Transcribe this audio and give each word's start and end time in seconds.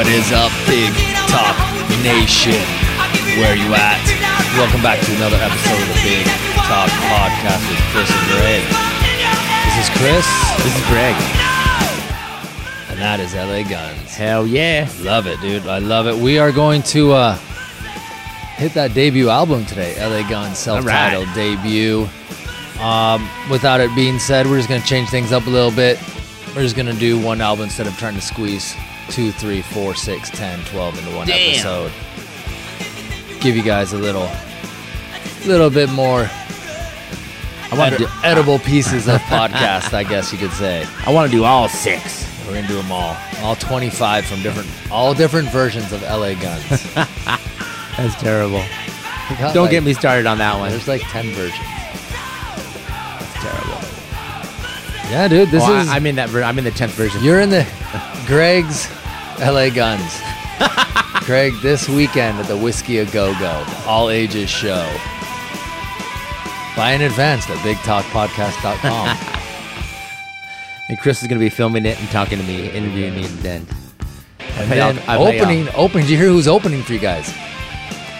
What 0.00 0.08
is 0.08 0.32
up, 0.32 0.48
Big 0.64 0.88
Talk 1.28 1.52
Nation? 2.00 2.56
Where 3.36 3.52
are 3.52 3.60
you 3.60 3.68
at? 3.76 4.00
Welcome 4.56 4.80
back 4.80 4.98
to 5.04 5.14
another 5.16 5.36
episode 5.36 5.76
of 5.76 5.88
the 5.92 6.00
Big 6.00 6.24
Talk 6.64 6.88
Podcast 7.04 7.60
with 7.68 7.76
Chris 7.92 8.08
and 8.08 8.24
Gregg. 8.32 8.64
This 9.68 9.76
is 9.84 9.88
Chris, 10.00 10.24
This 10.64 10.72
is 10.72 10.86
Gregg. 10.88 11.12
and 12.88 12.98
that 12.98 13.20
is 13.20 13.34
LA 13.34 13.62
Guns. 13.68 14.14
Hell 14.16 14.46
yeah. 14.46 14.88
Love 15.02 15.26
it, 15.26 15.38
dude. 15.42 15.66
I 15.66 15.80
love 15.80 16.06
it. 16.06 16.16
We 16.16 16.38
are 16.38 16.50
going 16.50 16.82
to 16.84 17.12
uh, 17.12 17.34
hit 18.56 18.72
that 18.72 18.94
debut 18.94 19.28
album 19.28 19.66
today, 19.66 20.00
LA 20.00 20.26
Guns 20.26 20.56
self-titled 20.56 21.28
debut. 21.34 22.08
Um, 22.80 23.28
without 23.50 23.80
it 23.80 23.94
being 23.94 24.18
said, 24.18 24.46
we're 24.46 24.56
just 24.56 24.70
gonna 24.70 24.80
change 24.80 25.10
things 25.10 25.30
up 25.30 25.46
a 25.46 25.50
little 25.50 25.70
bit. 25.70 25.98
We're 26.56 26.62
just 26.62 26.74
gonna 26.74 26.94
do 26.94 27.20
one 27.22 27.42
album 27.42 27.64
instead 27.64 27.86
of 27.86 27.98
trying 27.98 28.14
to 28.14 28.22
squeeze 28.22 28.74
two, 29.10 29.32
three, 29.32 29.62
four, 29.62 29.94
six, 29.94 30.30
ten, 30.30 30.58
twelve 30.66 30.98
into 30.98 31.14
one 31.16 31.26
Damn. 31.26 31.50
episode. 31.54 31.92
Give 33.40 33.56
you 33.56 33.62
guys 33.62 33.92
a 33.92 33.98
little, 33.98 34.28
little 35.46 35.70
bit 35.70 35.90
more 35.90 36.28
I 37.72 37.76
want 37.78 37.94
to 37.96 38.04
ed- 38.04 38.06
do, 38.06 38.08
edible 38.24 38.58
pieces 38.58 39.08
of 39.08 39.20
podcast, 39.22 39.94
I 39.94 40.04
guess 40.04 40.32
you 40.32 40.38
could 40.38 40.52
say. 40.52 40.86
I 41.06 41.12
want 41.12 41.30
to 41.30 41.36
do 41.36 41.44
all 41.44 41.68
six. 41.68 42.26
We're 42.46 42.54
gonna 42.54 42.66
do 42.68 42.74
them 42.76 42.90
all, 42.90 43.16
all 43.42 43.54
25 43.56 44.24
from 44.26 44.42
different, 44.42 44.68
all 44.90 45.14
different 45.14 45.48
versions 45.50 45.92
of 45.92 46.02
LA 46.02 46.34
Guns. 46.34 46.68
That's 47.96 48.14
terrible. 48.20 48.62
Don't 49.52 49.56
like- 49.64 49.70
get 49.70 49.84
me 49.84 49.94
started 49.94 50.26
on 50.26 50.38
that 50.38 50.58
one. 50.58 50.70
There's 50.70 50.88
like 50.88 51.02
10 51.02 51.30
versions. 51.30 51.58
That's 52.88 53.34
terrible. 53.42 53.80
Yeah, 55.10 55.28
dude, 55.28 55.50
this 55.50 55.62
Oh, 55.64 55.78
is. 55.80 55.88
I, 55.88 55.96
am 55.96 56.06
in 56.06 56.16
that. 56.16 56.28
Ver- 56.28 56.42
I'm 56.42 56.58
in 56.58 56.64
the 56.64 56.70
tenth 56.70 56.92
version. 56.92 57.22
you're 57.22 57.40
in 57.40 57.50
the 57.50 57.66
Gregg's 58.26 58.86
LA 59.40 59.70
Guns. 59.70 60.20
Craig, 61.24 61.54
this 61.62 61.88
weekend 61.88 62.38
at 62.38 62.46
the 62.46 62.56
Whiskey 62.56 62.98
A 62.98 63.06
Go 63.06 63.32
Go, 63.38 63.64
all 63.86 64.10
ages 64.10 64.50
show. 64.50 64.84
Buy 66.76 66.92
in 66.92 67.02
advance 67.02 67.48
at 67.50 67.56
bigtalkpodcast.com. 67.58 69.08
and 70.88 70.98
Chris 71.00 71.22
is 71.22 71.28
gonna 71.28 71.40
be 71.40 71.48
filming 71.48 71.86
it 71.86 71.98
and 72.00 72.08
talking 72.10 72.38
to 72.38 72.44
me, 72.44 72.68
interviewing 72.70 73.14
me, 73.14 73.24
and 73.24 73.38
then 73.38 73.66
and 74.40 74.70
then 74.70 74.98
off- 74.98 75.08
I 75.08 75.16
play 75.16 75.40
opening, 75.40 75.68
opening. 75.74 76.06
Did 76.06 76.12
you 76.12 76.18
hear 76.18 76.28
who's 76.28 76.48
opening 76.48 76.82
for 76.82 76.92
you 76.92 76.98
guys? 76.98 77.30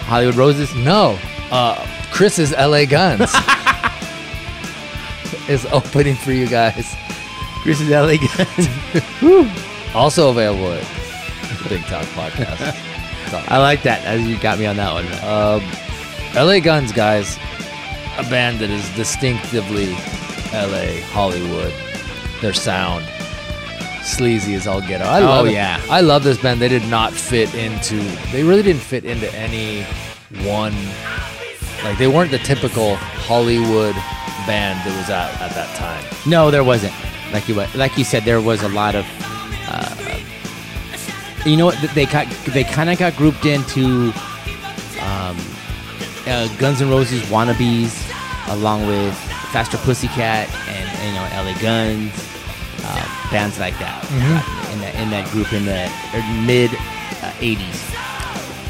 Hollywood 0.07 0.37
Roses. 0.37 0.75
No, 0.75 1.19
uh, 1.51 1.87
Chris's 2.13 2.53
LA 2.53 2.85
Guns 2.85 3.31
is 5.49 5.67
opening 5.67 6.17
for 6.17 6.33
you 6.33 6.49
guys. 6.49 6.95
Chris 7.63 7.81
is 7.81 7.91
LA 7.91 8.17
Guns. 8.17 8.69
Also 9.95 10.31
available 10.31 10.73
at 10.73 10.85
Big 11.69 11.83
Talk 11.87 12.05
Podcast. 12.07 12.77
I 13.49 13.59
like 13.59 13.83
that. 13.85 14.05
As 14.05 14.27
you 14.27 14.39
got 14.39 14.59
me 14.59 14.67
on 14.67 14.77
that 14.77 14.93
one. 14.93 15.07
Um, 15.25 16.47
LA 16.47 16.61
Guns, 16.61 16.93
guys, 16.93 17.37
a 18.19 18.23
band 18.31 18.59
that 18.61 18.71
is 18.71 18.89
distinctively 18.97 19.93
LA, 20.53 21.01
Hollywood. 21.13 21.73
Their 22.41 22.53
sound, 22.53 23.05
sleazy 24.03 24.55
as 24.55 24.67
all 24.67 24.81
get 24.81 25.01
out. 25.03 25.09
I 25.09 25.23
Oh, 25.23 25.27
love 25.27 25.47
it. 25.47 25.53
yeah. 25.53 25.81
I 25.91 26.01
love 26.01 26.25
this 26.25 26.39
band. 26.39 26.61
They 26.61 26.69
did 26.69 26.87
not 26.89 27.13
fit 27.13 27.55
into. 27.55 27.97
They 28.33 28.43
really 28.43 28.63
didn't 28.63 28.83
fit 28.83 29.05
into 29.05 29.33
any 29.35 29.83
one. 30.49 30.75
Like 31.85 31.99
they 31.99 32.07
weren't 32.09 32.31
the 32.31 32.39
typical 32.39 32.97
Hollywood 32.97 33.95
band 34.47 34.79
that 34.89 34.97
was 34.97 35.11
at 35.11 35.41
at 35.41 35.55
that 35.55 35.77
time. 35.77 36.05
No, 36.31 36.51
there 36.51 36.65
wasn't. 36.65 36.95
Like 37.33 37.49
you 37.49 37.55
like 37.55 37.97
you 37.99 38.05
said, 38.05 38.25
there 38.25 38.41
was 38.41 38.63
a 38.63 38.69
lot 38.69 38.95
of. 38.95 39.05
You 41.47 41.57
know 41.57 41.67
what? 41.67 41.79
They 41.95 42.07
got 42.07 42.29
they 42.47 42.65
kind 42.65 42.91
of 42.91 42.99
got 42.99 43.17
grouped 43.17 43.47
into 43.47 44.13
um, 45.01 45.37
uh, 46.27 46.49
Guns 46.59 46.83
N' 46.83 46.91
Roses 46.91 47.23
wannabes, 47.25 47.95
along 48.49 48.87
with 48.87 49.17
Faster 49.53 49.79
Pussycat 49.79 50.49
and 50.69 51.09
you 51.09 51.15
know 51.15 51.51
LA 51.51 51.59
Guns, 51.61 52.13
uh, 52.85 53.31
bands 53.31 53.59
like 53.59 53.79
that. 53.79 54.03
Mm-hmm. 54.05 54.73
In 54.73 54.81
that 54.81 54.95
in 54.97 55.11
that 55.11 55.31
group 55.31 55.53
in 55.53 55.65
the 55.65 55.91
mid 56.47 56.71
uh, 56.71 57.33
'80s. 57.41 57.97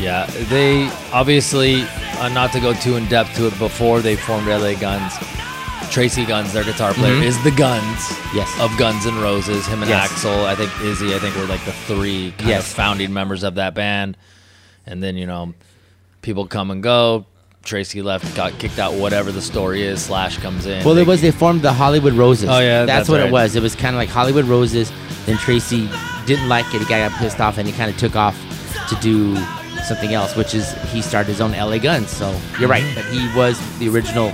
Yeah, 0.00 0.24
they 0.48 0.90
obviously, 1.12 1.82
uh, 2.18 2.30
not 2.30 2.52
to 2.52 2.60
go 2.60 2.72
too 2.72 2.96
in 2.96 3.06
depth 3.06 3.36
to 3.36 3.48
it, 3.48 3.58
before 3.58 4.00
they 4.00 4.16
formed 4.16 4.46
LA 4.46 4.74
Guns, 4.74 5.18
Tracii 5.90 6.26
Guns, 6.26 6.52
their 6.52 6.64
guitar 6.64 6.94
player, 6.94 7.14
Mhm. 7.16 7.22
is 7.24 7.42
the 7.42 7.50
Guns 7.50 8.12
Yes. 8.34 8.48
of 8.60 8.76
Guns 8.78 9.06
and 9.06 9.20
Roses. 9.20 9.66
Him 9.66 9.82
and 9.82 9.90
Yes. 9.90 10.08
Axl, 10.10 10.44
I 10.44 10.54
think 10.54 10.70
Izzy, 10.82 11.14
I 11.14 11.18
think 11.18 11.34
were 11.36 11.46
like 11.46 11.64
the 11.64 11.72
three 11.72 12.32
Yes. 12.44 12.72
founding 12.72 13.12
members 13.12 13.42
of 13.42 13.56
that 13.56 13.74
band. 13.74 14.16
And 14.86 15.02
then, 15.02 15.16
you 15.16 15.26
know, 15.26 15.52
people 16.22 16.46
come 16.46 16.70
and 16.70 16.82
go. 16.82 17.26
Tracii 17.64 18.02
left, 18.02 18.34
got 18.34 18.58
kicked 18.58 18.78
out, 18.78 18.94
whatever 18.94 19.30
the 19.32 19.42
story 19.42 19.82
is. 19.82 20.00
Slash 20.02 20.38
comes 20.38 20.64
in. 20.64 20.82
Well, 20.84 20.94
They- 20.94 21.02
it 21.02 21.06
was 21.06 21.20
they 21.20 21.30
formed 21.30 21.62
the 21.62 21.72
Hollywood 21.72 22.14
Roses. 22.14 22.48
Oh, 22.48 22.58
yeah, 22.58 22.84
that's, 22.86 23.00
that's 23.00 23.08
what 23.08 23.18
right. 23.20 23.26
it 23.26 23.32
was. 23.32 23.54
It 23.56 23.62
was 23.62 23.74
kind 23.74 23.94
of 23.94 23.98
like 23.98 24.08
Hollywood 24.08 24.46
Roses. 24.46 24.90
Then 25.26 25.36
Tracy 25.38 25.88
didn't 26.24 26.48
like 26.48 26.64
it. 26.72 26.78
He 26.80 26.84
got 26.86 27.12
pissed 27.18 27.40
off, 27.40 27.58
and 27.58 27.66
he 27.68 27.74
kind 27.74 27.90
of 27.90 27.96
took 27.98 28.16
off 28.16 28.36
to 28.88 28.94
do 28.96 29.36
something 29.86 30.14
else, 30.14 30.36
which 30.36 30.54
is 30.54 30.72
he 30.92 31.02
started 31.02 31.30
his 31.32 31.40
own 31.40 31.52
LA 31.54 31.78
Guns. 31.78 32.10
So 32.10 32.32
you're 32.58 32.68
right, 32.68 32.82
Mm-hmm. 32.82 32.94
but 32.94 33.04
he 33.12 33.28
was 33.38 33.58
the 33.78 33.88
original 33.88 34.32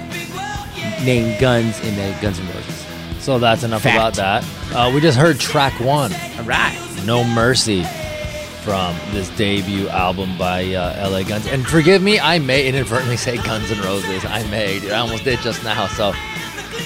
name 1.06 1.38
Guns 1.40 1.80
in 1.80 1.94
the 1.94 2.16
Guns 2.20 2.38
N' 2.38 2.46
Roses. 2.48 2.86
So 3.20 3.38
that's 3.38 3.62
enough 3.62 3.82
Fact. 3.82 3.96
about 3.96 4.14
that. 4.14 4.44
Uh, 4.74 4.90
we 4.94 5.00
just 5.00 5.16
heard 5.16 5.38
track 5.40 5.80
one. 5.80 6.12
All 6.38 6.44
right. 6.44 6.78
No 7.06 7.24
Mercy 7.24 7.84
from 8.62 8.96
this 9.12 9.28
debut 9.36 9.88
album 9.88 10.36
by 10.36 10.74
uh, 10.74 11.08
LA 11.08 11.22
Guns. 11.22 11.46
And 11.46 11.66
forgive 11.66 12.02
me, 12.02 12.18
I 12.20 12.38
may 12.40 12.66
inadvertently 12.68 13.16
say 13.16 13.36
Guns 13.36 13.70
N' 13.70 13.80
Roses. 13.82 14.24
I 14.24 14.42
may. 14.50 14.80
dude. 14.80 14.90
I 14.90 14.98
almost 14.98 15.24
did 15.24 15.38
just 15.40 15.62
now. 15.64 15.86
So 15.86 16.12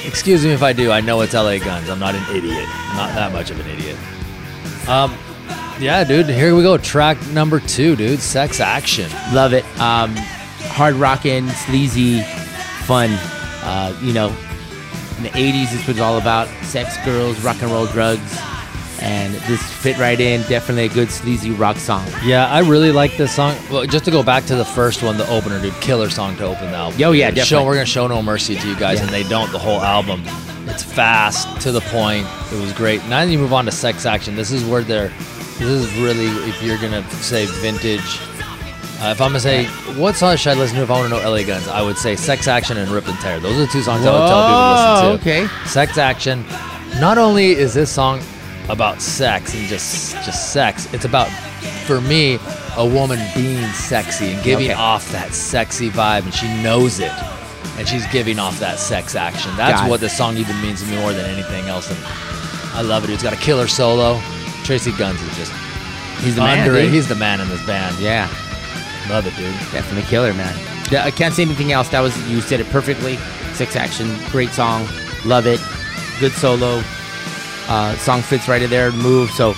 excuse 0.05 0.45
me 0.45 0.51
if 0.53 0.63
I 0.63 0.73
do. 0.73 0.91
I 0.91 1.01
know 1.01 1.21
it's 1.23 1.35
LA 1.35 1.59
Guns. 1.59 1.89
I'm 1.89 1.99
not 1.99 2.15
an 2.15 2.37
idiot. 2.37 2.65
I'm 2.69 2.97
not 2.97 3.15
that 3.15 3.33
much 3.33 3.51
of 3.51 3.59
an 3.61 3.67
idiot. 3.67 3.97
Um, 4.89 5.15
yeah, 5.81 6.05
dude. 6.05 6.27
Here 6.29 6.55
we 6.55 6.63
go. 6.63 6.77
Track 6.77 7.19
number 7.29 7.61
two, 7.61 7.97
dude. 7.97 8.21
Sex 8.21 8.61
Action. 8.61 9.11
Love 9.33 9.53
it. 9.55 9.65
Um, 9.81 10.15
hard 10.73 10.95
rocking, 10.95 11.49
sleazy, 11.49 12.23
fun. 12.85 13.11
Uh, 13.63 13.97
you 14.03 14.13
know, 14.13 14.29
in 15.19 15.23
the 15.25 15.31
80s, 15.31 15.71
this 15.73 15.87
was 15.87 16.01
all 16.01 16.19
about 16.19 16.49
sex, 16.65 16.97
girls, 17.05 17.39
rock 17.45 17.61
and 17.63 17.71
roll, 17.71 17.87
drugs. 17.87 18.39
And 19.03 19.33
this 19.33 19.63
fit 19.63 19.97
right 19.97 20.21
in. 20.21 20.43
Definitely 20.43 20.85
a 20.85 20.89
good 20.91 21.11
sleazy 21.11 21.53
rock 21.53 21.79
song. 21.79 22.07
Yeah, 22.23 22.47
I 22.53 22.59
really 22.61 22.93
like 22.93 23.17
this 23.17 23.35
song. 23.35 23.57
Well, 23.71 23.87
just 23.87 24.05
to 24.05 24.11
go 24.11 24.23
back 24.23 24.45
to 24.47 24.57
the 24.57 24.65
first 24.65 25.03
one, 25.03 25.17
the 25.17 25.27
opener, 25.31 25.59
dude, 25.61 25.73
killer 25.81 26.11
song 26.11 26.37
to 26.37 26.45
open 26.45 26.71
the 26.71 26.77
album. 26.77 27.01
Oh, 27.03 27.13
yeah, 27.13 27.31
Show, 27.31 27.35
definitely. 27.37 27.67
we're 27.67 27.75
gonna 27.77 27.87
show 27.87 28.07
no 28.09 28.23
mercy 28.23 28.57
to 28.57 28.69
you 28.69 28.77
guys, 28.77 28.99
Yeah. 28.99 29.05
and 29.05 29.11
they 29.15 29.23
don't 29.23 29.51
the 29.53 29.59
whole 29.59 29.81
album. 29.81 30.23
It's 30.67 30.83
fast 30.83 31.63
to 31.63 31.73
the 31.73 31.81
point. 31.81 32.27
It 32.53 32.61
was 32.61 32.75
great. 32.75 33.03
Now 33.07 33.25
that 33.25 33.31
you 33.33 33.39
move 33.39 33.55
on 33.55 33.65
to 33.65 33.73
Sex 33.73 34.05
Action, 34.05 34.37
this 34.37 34.51
is 34.51 34.63
where 34.65 34.83
they're. 34.83 35.11
This 35.59 35.63
is 35.63 35.95
really 35.99 36.27
if 36.49 36.63
you're 36.63 36.77
gonna 36.79 37.03
say 37.11 37.47
vintage. 37.47 38.19
Uh, 39.03 39.13
if 39.13 39.21
I'm 39.21 39.29
gonna 39.31 39.41
say 39.41 39.65
what 39.99 40.15
song 40.15 40.37
should 40.37 40.53
I 40.53 40.55
listen 40.55 40.77
to 40.77 40.83
if 40.83 40.91
I 40.91 40.99
want 41.01 41.11
to 41.13 41.17
know 41.21 41.31
LA 41.31 41.43
Guns, 41.43 41.67
I 41.69 41.81
would 41.81 41.97
say 41.97 42.17
Sex 42.17 42.47
Action 42.47 42.77
and 42.77 42.91
Rip 42.91 43.09
and 43.09 43.19
Tear. 43.21 43.41
Those 43.41 43.57
are 43.57 43.61
the 43.61 43.67
two 43.67 43.83
songs 43.83 44.05
I 44.05 44.11
would 44.13 44.29
tell 44.29 44.47
people 44.47 44.61
to 44.61 45.13
listen 45.23 45.47
to. 45.47 45.47
okay. 45.49 45.67
Sex 45.69 45.97
Action. 45.99 46.45
Not 47.01 47.17
only 47.17 47.53
is 47.53 47.73
this 47.73 47.91
song 47.91 48.21
about 48.69 49.01
sex 49.01 49.55
and 49.55 49.67
just 49.69 50.15
just 50.25 50.53
sex, 50.53 50.93
it's 50.93 51.07
about 51.07 51.29
for 51.87 52.01
me 52.03 52.39
a 52.77 52.87
woman 52.87 53.19
being 53.35 53.65
sexy 53.73 54.33
and 54.33 54.43
giving 54.45 54.67
Okay. 54.71 54.75
off 54.75 55.11
that 55.13 55.33
sexy 55.33 55.89
vibe 55.91 56.25
and 56.25 56.35
she 56.35 56.47
knows 56.63 57.01
it. 57.01 57.13
And 57.79 57.89
she's 57.89 58.07
giving 58.09 58.39
off 58.39 58.61
that 58.61 58.79
sex 58.79 59.15
action. 59.15 59.51
That's 59.57 59.89
what 59.89 60.01
the 60.01 60.11
song 60.11 60.37
even 60.37 60.61
means 60.61 60.83
to 60.83 60.89
me 60.91 60.99
more 60.99 61.15
than 61.15 61.25
anything 61.25 61.65
else. 61.69 61.89
And 61.91 61.99
I 62.75 62.83
love 62.83 63.05
it. 63.05 63.11
It's 63.11 63.23
got 63.23 63.33
a 63.33 63.37
killer 63.37 63.67
solo. 63.67 64.17
Tracii 64.65 64.97
Guns 64.99 65.21
is 65.23 65.37
just 65.39 65.53
He's 66.23 66.35
the 66.37 66.43
man. 66.43 66.67
dude. 66.69 66.93
He's 66.93 67.09
the 67.09 67.15
man 67.15 67.41
in 67.41 67.49
this 67.49 67.65
band. 67.67 67.99
Yeah, 67.99 68.29
Love 69.11 69.27
it, 69.27 69.35
dude. 69.37 69.53
definitely 69.73 70.03
killer, 70.09 70.33
man. 70.35 70.57
Yeah, 70.91 71.05
I 71.05 71.11
can't 71.11 71.35
say 71.35 71.43
anything 71.43 71.73
else. 71.73 71.89
That 71.91 72.01
was 72.01 72.17
you 72.31 72.41
said 72.41 72.61
it 72.61 72.69
perfectly. 72.71 73.17
Sex 73.55 73.77
action, 73.77 74.09
great 74.31 74.51
song, 74.51 74.87
love 75.25 75.47
it. 75.47 75.61
Good 76.21 76.33
solo. 76.33 76.83
Uh, 77.69 77.95
song 77.99 78.23
fits 78.23 78.49
right 78.49 78.63
in 78.63 78.71
there. 78.71 78.91
Move. 78.93 79.31
So, 79.31 79.53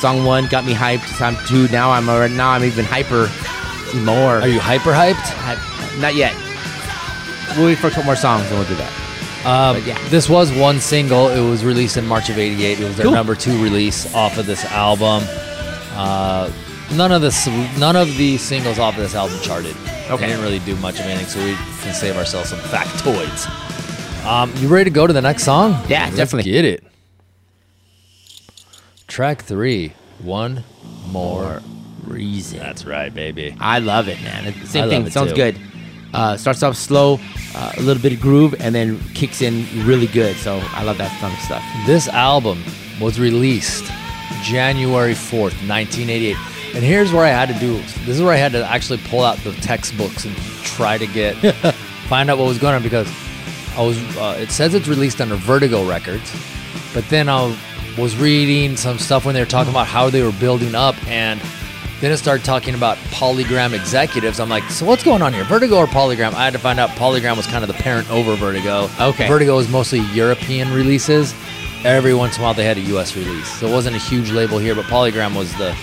song 0.00 0.24
one 0.24 0.46
got 0.46 0.64
me 0.64 0.72
hyped. 0.74 1.06
Song 1.16 1.36
two. 1.46 1.68
Now 1.68 1.90
I'm 1.90 2.08
already, 2.08 2.34
now 2.34 2.50
I'm 2.50 2.64
even 2.64 2.84
hyper. 2.84 3.28
More. 4.04 4.40
Are 4.40 4.48
you 4.48 4.60
hyper 4.60 4.92
hyped? 4.92 5.14
Hype- 5.14 5.98
Not 6.00 6.14
yet. 6.16 6.34
We'll 7.56 7.66
wait 7.66 7.78
for 7.78 7.86
a 7.86 7.90
couple 7.90 8.04
more 8.04 8.16
songs 8.16 8.44
and 8.48 8.58
we'll 8.58 8.68
do 8.68 8.74
that. 8.74 8.92
Um, 9.46 9.82
yeah. 9.86 9.96
This 10.08 10.28
was 10.28 10.52
one 10.52 10.80
single. 10.80 11.28
It 11.28 11.40
was 11.48 11.64
released 11.64 11.96
in 11.96 12.06
March 12.06 12.28
of 12.28 12.38
'88. 12.38 12.80
It 12.80 12.84
was 12.84 12.96
their 12.96 13.04
Cool. 13.04 13.12
number 13.14 13.34
two 13.36 13.62
release 13.62 14.12
off 14.14 14.38
of 14.38 14.46
this 14.46 14.64
album. 14.66 15.22
Uh, 15.92 16.50
none 16.92 17.12
of 17.12 17.22
the 17.22 17.68
none 17.78 17.96
of 17.96 18.08
the 18.16 18.36
singles 18.38 18.78
off 18.78 18.94
of 18.96 19.00
this 19.02 19.14
album 19.14 19.38
charted. 19.40 19.76
Okay. 20.10 20.16
They 20.18 20.26
didn't 20.28 20.42
really 20.42 20.58
do 20.60 20.76
much 20.76 20.94
of 21.00 21.06
anything, 21.06 21.26
so 21.26 21.38
we 21.44 21.54
can 21.82 21.94
save 21.94 22.16
ourselves 22.16 22.50
some 22.50 22.58
factoids. 22.60 23.46
Um, 24.24 24.52
you 24.56 24.68
ready 24.68 24.84
to 24.90 24.94
go 24.94 25.06
to 25.06 25.12
the 25.12 25.22
next 25.22 25.44
song? 25.44 25.72
Yeah, 25.88 26.04
Let's 26.04 26.16
definitely. 26.16 26.50
Get 26.50 26.64
it. 26.64 26.84
Track 29.06 29.42
three. 29.42 29.92
One 30.22 30.64
more. 31.08 31.62
Reason. 32.04 32.58
That's 32.60 32.84
right, 32.84 33.12
baby. 33.12 33.56
I 33.58 33.80
love 33.80 34.08
it, 34.08 34.22
man. 34.22 34.46
It's 34.46 34.60
the 34.60 34.66
same 34.68 34.84
I 34.84 34.88
thing. 34.88 35.06
it 35.06 35.12
Sounds 35.12 35.30
too. 35.30 35.36
good. 35.36 35.58
Uh, 36.14 36.36
starts 36.36 36.62
off 36.62 36.76
slow, 36.76 37.18
uh, 37.56 37.72
a 37.76 37.80
little 37.82 38.00
bit 38.00 38.12
of 38.12 38.20
groove, 38.20 38.54
and 38.60 38.72
then 38.74 39.00
kicks 39.14 39.42
in 39.42 39.66
really 39.84 40.06
good. 40.06 40.36
So 40.36 40.60
I 40.72 40.84
love 40.84 40.98
that 40.98 41.10
kind 41.20 41.32
of 41.34 41.40
stuff. 41.40 41.64
This 41.84 42.06
album 42.06 42.62
was 43.00 43.18
released 43.18 43.84
January 44.44 45.14
4th, 45.14 45.54
1988. 45.68 46.36
And 46.76 46.84
here's 46.84 47.10
where 47.10 47.24
I 47.24 47.30
had 47.30 47.48
to 47.48 47.58
do 47.58 47.78
this 47.78 48.08
is 48.08 48.20
where 48.20 48.34
I 48.34 48.36
had 48.36 48.52
to 48.52 48.62
actually 48.62 48.98
pull 49.04 49.22
out 49.22 49.38
the 49.38 49.52
textbooks 49.54 50.26
and 50.26 50.36
try 50.62 50.98
to 50.98 51.06
get 51.06 51.32
find 52.06 52.30
out 52.30 52.36
what 52.36 52.46
was 52.46 52.58
going 52.58 52.74
on 52.74 52.82
because 52.82 53.10
I 53.78 53.82
was 53.82 53.98
uh, 54.18 54.36
it 54.38 54.50
says 54.50 54.74
it's 54.74 54.86
released 54.86 55.22
under 55.22 55.36
Vertigo 55.36 55.88
Records, 55.88 56.30
but 56.92 57.08
then 57.08 57.30
I 57.30 57.56
was 57.96 58.14
reading 58.18 58.76
some 58.76 58.98
stuff 58.98 59.24
when 59.24 59.34
they 59.34 59.40
were 59.40 59.46
talking 59.46 59.70
about 59.70 59.86
how 59.86 60.10
they 60.10 60.22
were 60.22 60.32
building 60.32 60.74
up 60.74 61.02
and 61.08 61.40
then 62.02 62.12
it 62.12 62.18
started 62.18 62.44
talking 62.44 62.74
about 62.74 62.98
Polygram 63.08 63.72
executives. 63.72 64.38
I'm 64.38 64.50
like, 64.50 64.64
so 64.64 64.84
what's 64.84 65.02
going 65.02 65.22
on 65.22 65.32
here? 65.32 65.44
Vertigo 65.44 65.78
or 65.78 65.86
Polygram? 65.86 66.34
I 66.34 66.44
had 66.44 66.52
to 66.52 66.58
find 66.58 66.78
out 66.78 66.90
Polygram 66.90 67.38
was 67.38 67.46
kind 67.46 67.64
of 67.64 67.68
the 67.68 67.82
parent 67.82 68.10
over 68.10 68.36
Vertigo. 68.36 68.90
Okay. 69.00 69.26
Vertigo 69.26 69.56
is 69.56 69.70
mostly 69.70 70.00
European 70.12 70.70
releases. 70.74 71.34
Every 71.86 72.12
once 72.12 72.36
in 72.36 72.42
a 72.42 72.44
while 72.44 72.52
they 72.52 72.64
had 72.64 72.76
a 72.76 72.82
US 72.96 73.16
release. 73.16 73.48
So 73.48 73.66
it 73.66 73.72
wasn't 73.72 73.96
a 73.96 73.98
huge 73.98 74.30
label 74.30 74.58
here, 74.58 74.74
but 74.74 74.84
Polygram 74.84 75.34
was 75.34 75.50
the 75.56 75.74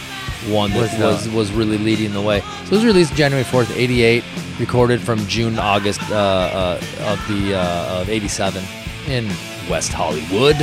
one 0.51 0.71
that 0.71 0.99
Was 0.99 1.25
was, 1.27 1.29
was 1.29 1.51
really 1.51 1.77
leading 1.77 2.13
the 2.13 2.21
way. 2.21 2.41
So 2.41 2.65
it 2.65 2.71
was 2.71 2.85
released 2.85 3.13
January 3.15 3.43
4th, 3.45 3.75
88, 3.75 4.23
recorded 4.59 5.01
from 5.01 5.19
June 5.27 5.55
to 5.55 5.61
August 5.61 6.01
uh, 6.09 6.15
uh, 6.15 6.81
of 7.01 7.27
the 7.27 7.55
uh, 7.55 8.01
of 8.01 8.09
87 8.09 8.63
in 9.07 9.27
West 9.69 9.91
Hollywood 9.93 10.55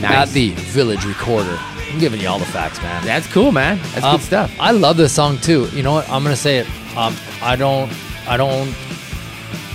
Nice. 0.00 0.28
at 0.28 0.28
the 0.30 0.50
Village 0.50 1.04
Recorder. 1.04 1.56
I'm 1.90 1.98
giving 1.98 2.20
you 2.20 2.28
all 2.28 2.38
the 2.38 2.44
facts, 2.46 2.80
man. 2.82 3.04
That's 3.04 3.26
cool, 3.32 3.50
man. 3.52 3.78
That's 3.94 4.04
Um, 4.04 4.16
good 4.16 4.24
stuff. 4.26 4.54
I 4.60 4.72
love 4.72 4.96
this 4.96 5.12
song 5.12 5.38
too. 5.38 5.68
You 5.72 5.82
know 5.82 5.92
what? 5.92 6.08
I'm 6.10 6.22
gonna 6.22 6.36
say 6.36 6.58
it. 6.58 6.66
Um, 6.96 7.16
I 7.42 7.56
don't. 7.56 7.90
I 8.28 8.36
don't. 8.36 8.68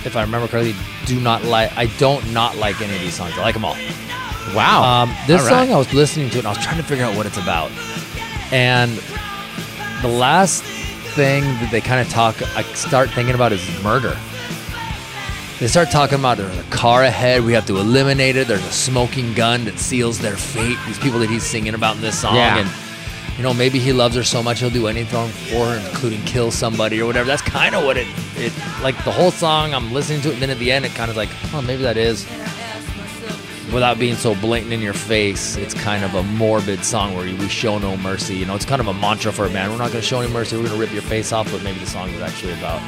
If 0.04 0.16
I 0.16 0.22
remember 0.22 0.46
correctly, 0.48 0.74
do 1.06 1.18
not 1.20 1.44
like. 1.44 1.76
I 1.76 1.86
don't 1.98 2.32
not 2.32 2.56
like 2.56 2.80
any 2.80 2.94
of 2.94 3.00
these 3.00 3.14
songs. 3.14 3.32
I 3.36 3.40
like 3.42 3.54
them 3.54 3.64
all. 3.64 3.76
Wow. 4.54 4.82
Um, 5.02 5.16
this 5.26 5.40
All 5.42 5.48
right. 5.48 5.66
song, 5.66 5.74
I 5.74 5.78
was 5.78 5.92
listening 5.94 6.28
to 6.30 6.38
and 6.38 6.46
I 6.46 6.50
was 6.50 6.62
trying 6.62 6.76
to 6.76 6.82
figure 6.82 7.04
out 7.04 7.16
what 7.16 7.24
it's 7.26 7.38
about. 7.38 7.70
And 8.52 8.92
the 10.04 10.10
last 10.10 10.62
thing 11.14 11.42
that 11.44 11.70
they 11.70 11.80
kind 11.80 11.98
of 12.06 12.12
talk, 12.12 12.40
I 12.56 12.62
start 12.74 13.08
thinking 13.10 13.34
about 13.34 13.52
is 13.52 13.82
murder. 13.82 14.14
They 15.60 15.66
start 15.68 15.90
talking 15.90 16.18
about 16.18 16.36
there's 16.36 16.58
a 16.58 16.62
car 16.64 17.04
ahead, 17.04 17.42
we 17.42 17.54
have 17.54 17.64
to 17.66 17.78
eliminate 17.78 18.36
it. 18.36 18.46
There's 18.48 18.64
a 18.66 18.72
smoking 18.72 19.32
gun 19.32 19.64
that 19.64 19.78
seals 19.78 20.18
their 20.18 20.36
fate. 20.36 20.76
These 20.86 20.98
people 20.98 21.18
that 21.20 21.30
he's 21.30 21.42
singing 21.44 21.72
about 21.74 21.96
in 21.96 22.02
this 22.02 22.18
song, 22.20 22.34
Yeah. 22.36 22.58
and 22.58 22.70
you 23.38 23.42
know 23.42 23.54
maybe 23.54 23.78
he 23.78 23.92
loves 23.94 24.14
her 24.16 24.22
so 24.24 24.42
much 24.42 24.60
he'll 24.60 24.68
do 24.68 24.88
anything 24.88 25.28
for 25.28 25.64
her, 25.66 25.88
including 25.88 26.20
kill 26.22 26.50
somebody 26.50 27.00
or 27.00 27.06
whatever. 27.06 27.26
That's 27.26 27.40
kind 27.42 27.74
of 27.74 27.84
what 27.84 27.96
it 27.96 28.06
it 28.36 28.52
like 28.82 28.96
the 29.04 29.12
whole 29.12 29.30
song. 29.30 29.72
I'm 29.72 29.90
listening 29.90 30.20
to 30.22 30.28
it, 30.30 30.34
and 30.34 30.42
then 30.42 30.50
at 30.50 30.58
the 30.58 30.70
end, 30.70 30.84
it 30.84 30.94
kind 30.94 31.10
of 31.10 31.16
like, 31.16 31.30
oh, 31.54 31.62
maybe 31.62 31.82
that 31.84 31.96
is 31.96 32.26
without 33.74 33.98
being 33.98 34.14
so 34.14 34.34
blatant 34.36 34.72
in 34.72 34.80
your 34.80 34.94
face, 34.94 35.56
it's 35.56 35.74
kind 35.74 36.04
of 36.04 36.14
a 36.14 36.22
morbid 36.22 36.84
song 36.84 37.14
where 37.14 37.24
we 37.24 37.48
show 37.48 37.78
no 37.78 37.96
mercy. 37.96 38.36
You 38.36 38.46
know, 38.46 38.54
it's 38.54 38.64
kind 38.64 38.80
of 38.80 38.86
a 38.86 38.94
mantra 38.94 39.32
for 39.32 39.44
a 39.46 39.50
band. 39.50 39.72
We're 39.72 39.78
not 39.78 39.90
going 39.90 40.00
to 40.00 40.06
show 40.06 40.20
any 40.20 40.32
mercy. 40.32 40.56
We're 40.56 40.62
going 40.62 40.74
to 40.74 40.80
rip 40.80 40.92
your 40.92 41.02
face 41.02 41.32
off. 41.32 41.50
But 41.50 41.62
maybe 41.64 41.80
the 41.80 41.86
song 41.86 42.08
is 42.10 42.22
actually 42.22 42.52
about. 42.52 42.80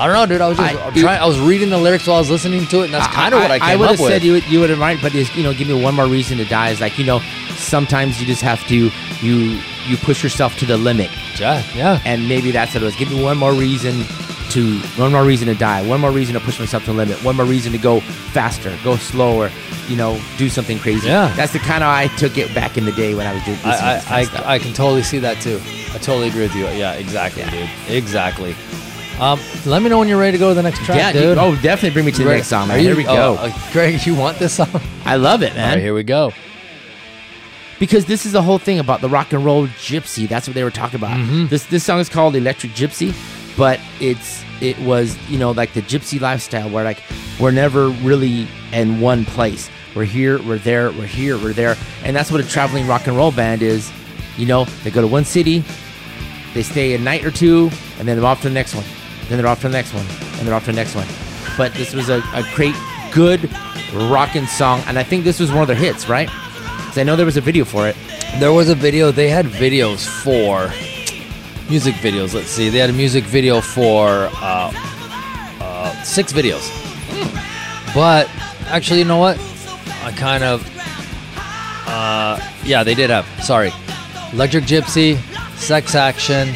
I 0.00 0.06
don't 0.06 0.14
know, 0.14 0.26
dude. 0.26 0.40
I 0.40 0.48
was 0.48 0.56
just 0.56 0.76
I- 0.76 0.86
I, 0.86 0.90
trying. 0.92 1.20
I 1.20 1.26
was 1.26 1.40
reading 1.40 1.70
the 1.70 1.76
lyrics 1.76 2.06
while 2.06 2.16
I 2.16 2.20
was 2.20 2.30
listening 2.30 2.64
to 2.66 2.82
it, 2.82 2.84
and 2.84 2.94
that's 2.94 3.12
kind 3.12 3.34
of 3.34 3.40
what 3.40 3.50
I 3.50 3.58
came 3.58 3.80
would 3.80 3.86
up 3.86 3.90
have 3.92 4.00
with. 4.00 4.10
said 4.10 4.22
you 4.22 4.32
would, 4.34 4.46
you 4.46 4.60
would 4.60 4.70
have 4.70 4.78
right, 4.78 4.96
but 5.02 5.12
you 5.12 5.42
know, 5.42 5.52
give 5.52 5.66
me 5.66 5.82
one 5.82 5.96
more 5.96 6.06
reason 6.06 6.38
to 6.38 6.44
die. 6.44 6.70
Is 6.70 6.80
like 6.80 6.96
you 6.98 7.04
know, 7.04 7.18
sometimes 7.56 8.20
you 8.20 8.26
just 8.26 8.42
have 8.42 8.64
to 8.68 8.90
you 9.20 9.60
you 9.88 9.96
push 9.96 10.22
yourself 10.22 10.56
to 10.58 10.66
the 10.66 10.76
limit, 10.76 11.10
yeah, 11.40 11.64
yeah. 11.74 12.00
and 12.04 12.28
maybe 12.28 12.52
that's 12.52 12.74
what 12.74 12.82
it 12.84 12.86
was. 12.86 12.94
Give 12.94 13.10
me 13.10 13.20
one 13.20 13.38
more 13.38 13.52
reason 13.52 14.04
to 14.50 14.78
one 14.96 15.12
more 15.12 15.24
reason 15.24 15.46
to 15.48 15.54
die, 15.54 15.86
one 15.86 16.00
more 16.00 16.10
reason 16.10 16.34
to 16.34 16.40
push 16.40 16.58
myself 16.58 16.84
to 16.84 16.90
the 16.92 16.96
limit, 16.96 17.22
one 17.24 17.36
more 17.36 17.46
reason 17.46 17.72
to 17.72 17.78
go 17.78 18.00
faster, 18.00 18.76
go 18.82 18.96
slower, 18.96 19.50
you 19.88 19.96
know, 19.96 20.20
do 20.36 20.48
something 20.48 20.78
crazy. 20.78 21.06
Yeah. 21.08 21.32
that's 21.36 21.52
the 21.52 21.58
kind 21.58 21.82
of 21.84 21.88
I 21.90 22.08
took 22.16 22.38
it 22.38 22.54
back 22.54 22.76
in 22.78 22.84
the 22.84 22.92
day 22.92 23.14
when 23.14 23.26
I 23.26 23.34
was 23.34 23.42
doing. 23.44 23.58
I, 23.64 23.96
this 24.20 24.34
I. 24.34 24.42
I, 24.42 24.54
I 24.54 24.58
can 24.58 24.72
totally 24.72 25.02
see 25.02 25.18
that 25.20 25.40
too. 25.42 25.60
I 25.94 25.98
totally 25.98 26.28
agree 26.28 26.42
with 26.42 26.54
you. 26.54 26.64
Yeah, 26.64 26.92
exactly, 26.94 27.44
dude. 27.44 27.68
Exactly. 27.88 28.54
Um, 29.18 29.40
let 29.66 29.82
me 29.82 29.88
know 29.88 29.98
when 29.98 30.06
you're 30.06 30.18
ready 30.20 30.32
to 30.32 30.38
go 30.38 30.50
to 30.50 30.54
the 30.54 30.62
next 30.62 30.78
track, 30.84 30.96
yeah, 30.98 31.12
dude. 31.12 31.38
oh, 31.38 31.54
definitely 31.56 31.90
bring 31.90 32.04
me 32.06 32.12
to 32.12 32.22
the 32.22 32.30
next 32.30 32.46
song. 32.46 32.68
Man. 32.68 32.78
you- 32.78 32.86
Here 32.86 32.96
we 32.96 33.04
oh, 33.06 33.14
go. 33.14 33.34
uh, 33.34 33.72
Gregg, 33.72 34.06
you 34.06 34.14
want 34.14 34.38
this 34.38 34.54
song? 34.54 34.68
I 35.04 35.16
love 35.16 35.42
it, 35.42 35.54
man. 35.56 35.70
right, 35.74 35.82
here 35.82 35.92
we 35.92 36.04
go. 36.04 36.32
because 37.80 38.04
this 38.06 38.26
is 38.26 38.32
the 38.32 38.42
whole 38.42 38.58
thing 38.58 38.78
about 38.78 39.00
the 39.00 39.08
rock 39.08 39.32
and 39.32 39.44
roll 39.44 39.66
gypsy. 39.66 40.28
That's 40.28 40.46
what 40.46 40.54
they 40.54 40.62
were 40.64 40.70
talking 40.70 40.98
about. 41.00 41.16
Mhm. 41.16 41.48
This 41.48 41.64
this 41.66 41.82
song 41.84 41.98
is 42.00 42.08
called 42.08 42.36
Electric 42.36 42.72
Gypsy, 42.72 43.12
but 43.58 43.78
it's 44.00 44.42
it 44.62 44.78
was 44.78 45.18
you 45.28 45.38
know 45.38 45.50
like 45.50 45.74
the 45.74 45.82
gypsy 45.82 46.20
lifestyle 46.20 46.70
where 46.70 46.84
like 46.84 47.02
we're 47.40 47.50
never 47.50 47.88
really 47.88 48.48
in 48.72 49.00
one 49.00 49.24
place. 49.24 49.68
We're 49.94 50.04
here, 50.04 50.40
we're 50.42 50.58
there, 50.58 50.92
we're 50.92 51.06
here, 51.06 51.36
we're 51.38 51.52
there, 51.52 51.76
and 52.04 52.14
that's 52.14 52.30
what 52.30 52.40
a 52.40 52.48
traveling 52.48 52.86
rock 52.86 53.06
and 53.06 53.16
roll 53.16 53.32
band 53.32 53.62
is. 53.62 53.90
You 54.36 54.46
know, 54.46 54.64
they 54.84 54.90
go 54.90 55.00
to 55.00 55.06
one 55.06 55.24
city, 55.24 55.64
they 56.54 56.62
stay 56.62 56.94
a 56.94 56.98
night 56.98 57.24
or 57.24 57.30
two, 57.30 57.70
and 57.98 58.06
then 58.06 58.16
they're 58.16 58.26
off 58.26 58.42
to 58.42 58.48
the 58.48 58.54
next 58.54 58.74
one. 58.74 58.84
Then 59.28 59.38
they're 59.38 59.46
off 59.48 59.60
to 59.62 59.68
the 59.68 59.72
next 59.72 59.92
one, 59.92 60.06
and 60.38 60.46
they're 60.46 60.54
off 60.54 60.64
to 60.66 60.72
the 60.72 60.76
next 60.76 60.94
one. 60.94 61.06
But 61.56 61.74
this 61.74 61.94
was 61.94 62.08
a, 62.08 62.22
a 62.34 62.44
great, 62.54 62.74
good 63.12 63.50
rockin' 63.92 64.46
song, 64.46 64.82
and 64.86 64.98
I 64.98 65.02
think 65.02 65.24
this 65.24 65.40
was 65.40 65.50
one 65.50 65.62
of 65.62 65.66
their 65.68 65.76
hits, 65.76 66.08
right? 66.08 66.28
'Cause 66.28 66.98
I 66.98 67.02
know 67.02 67.16
there 67.16 67.26
was 67.26 67.36
a 67.36 67.40
video 67.40 67.64
for 67.64 67.88
it. 67.88 67.96
There 68.38 68.52
was 68.52 68.68
a 68.68 68.74
video. 68.74 69.10
They 69.10 69.28
had 69.28 69.46
videos 69.46 70.06
for 70.06 70.70
music 71.68 71.94
videos. 71.96 72.34
Let's 72.34 72.48
see. 72.48 72.68
They 72.68 72.78
had 72.78 72.90
a 72.90 72.94
music 72.94 73.24
video 73.24 73.60
for 73.60 74.28
uh, 74.32 74.72
uh, 75.60 76.02
six 76.02 76.32
videos. 76.32 76.66
But 77.94 78.28
actually, 78.66 79.00
you 79.00 79.04
know 79.04 79.18
what? 79.18 79.38
I 80.02 80.12
kind 80.12 80.44
of. 80.44 80.66
Uh, 81.86 82.40
yeah, 82.64 82.84
they 82.84 82.94
did 82.94 83.10
have. 83.10 83.26
Sorry. 83.42 83.72
Electric 84.32 84.64
Gypsy, 84.64 85.18
Sex 85.56 85.94
Action, 85.94 86.54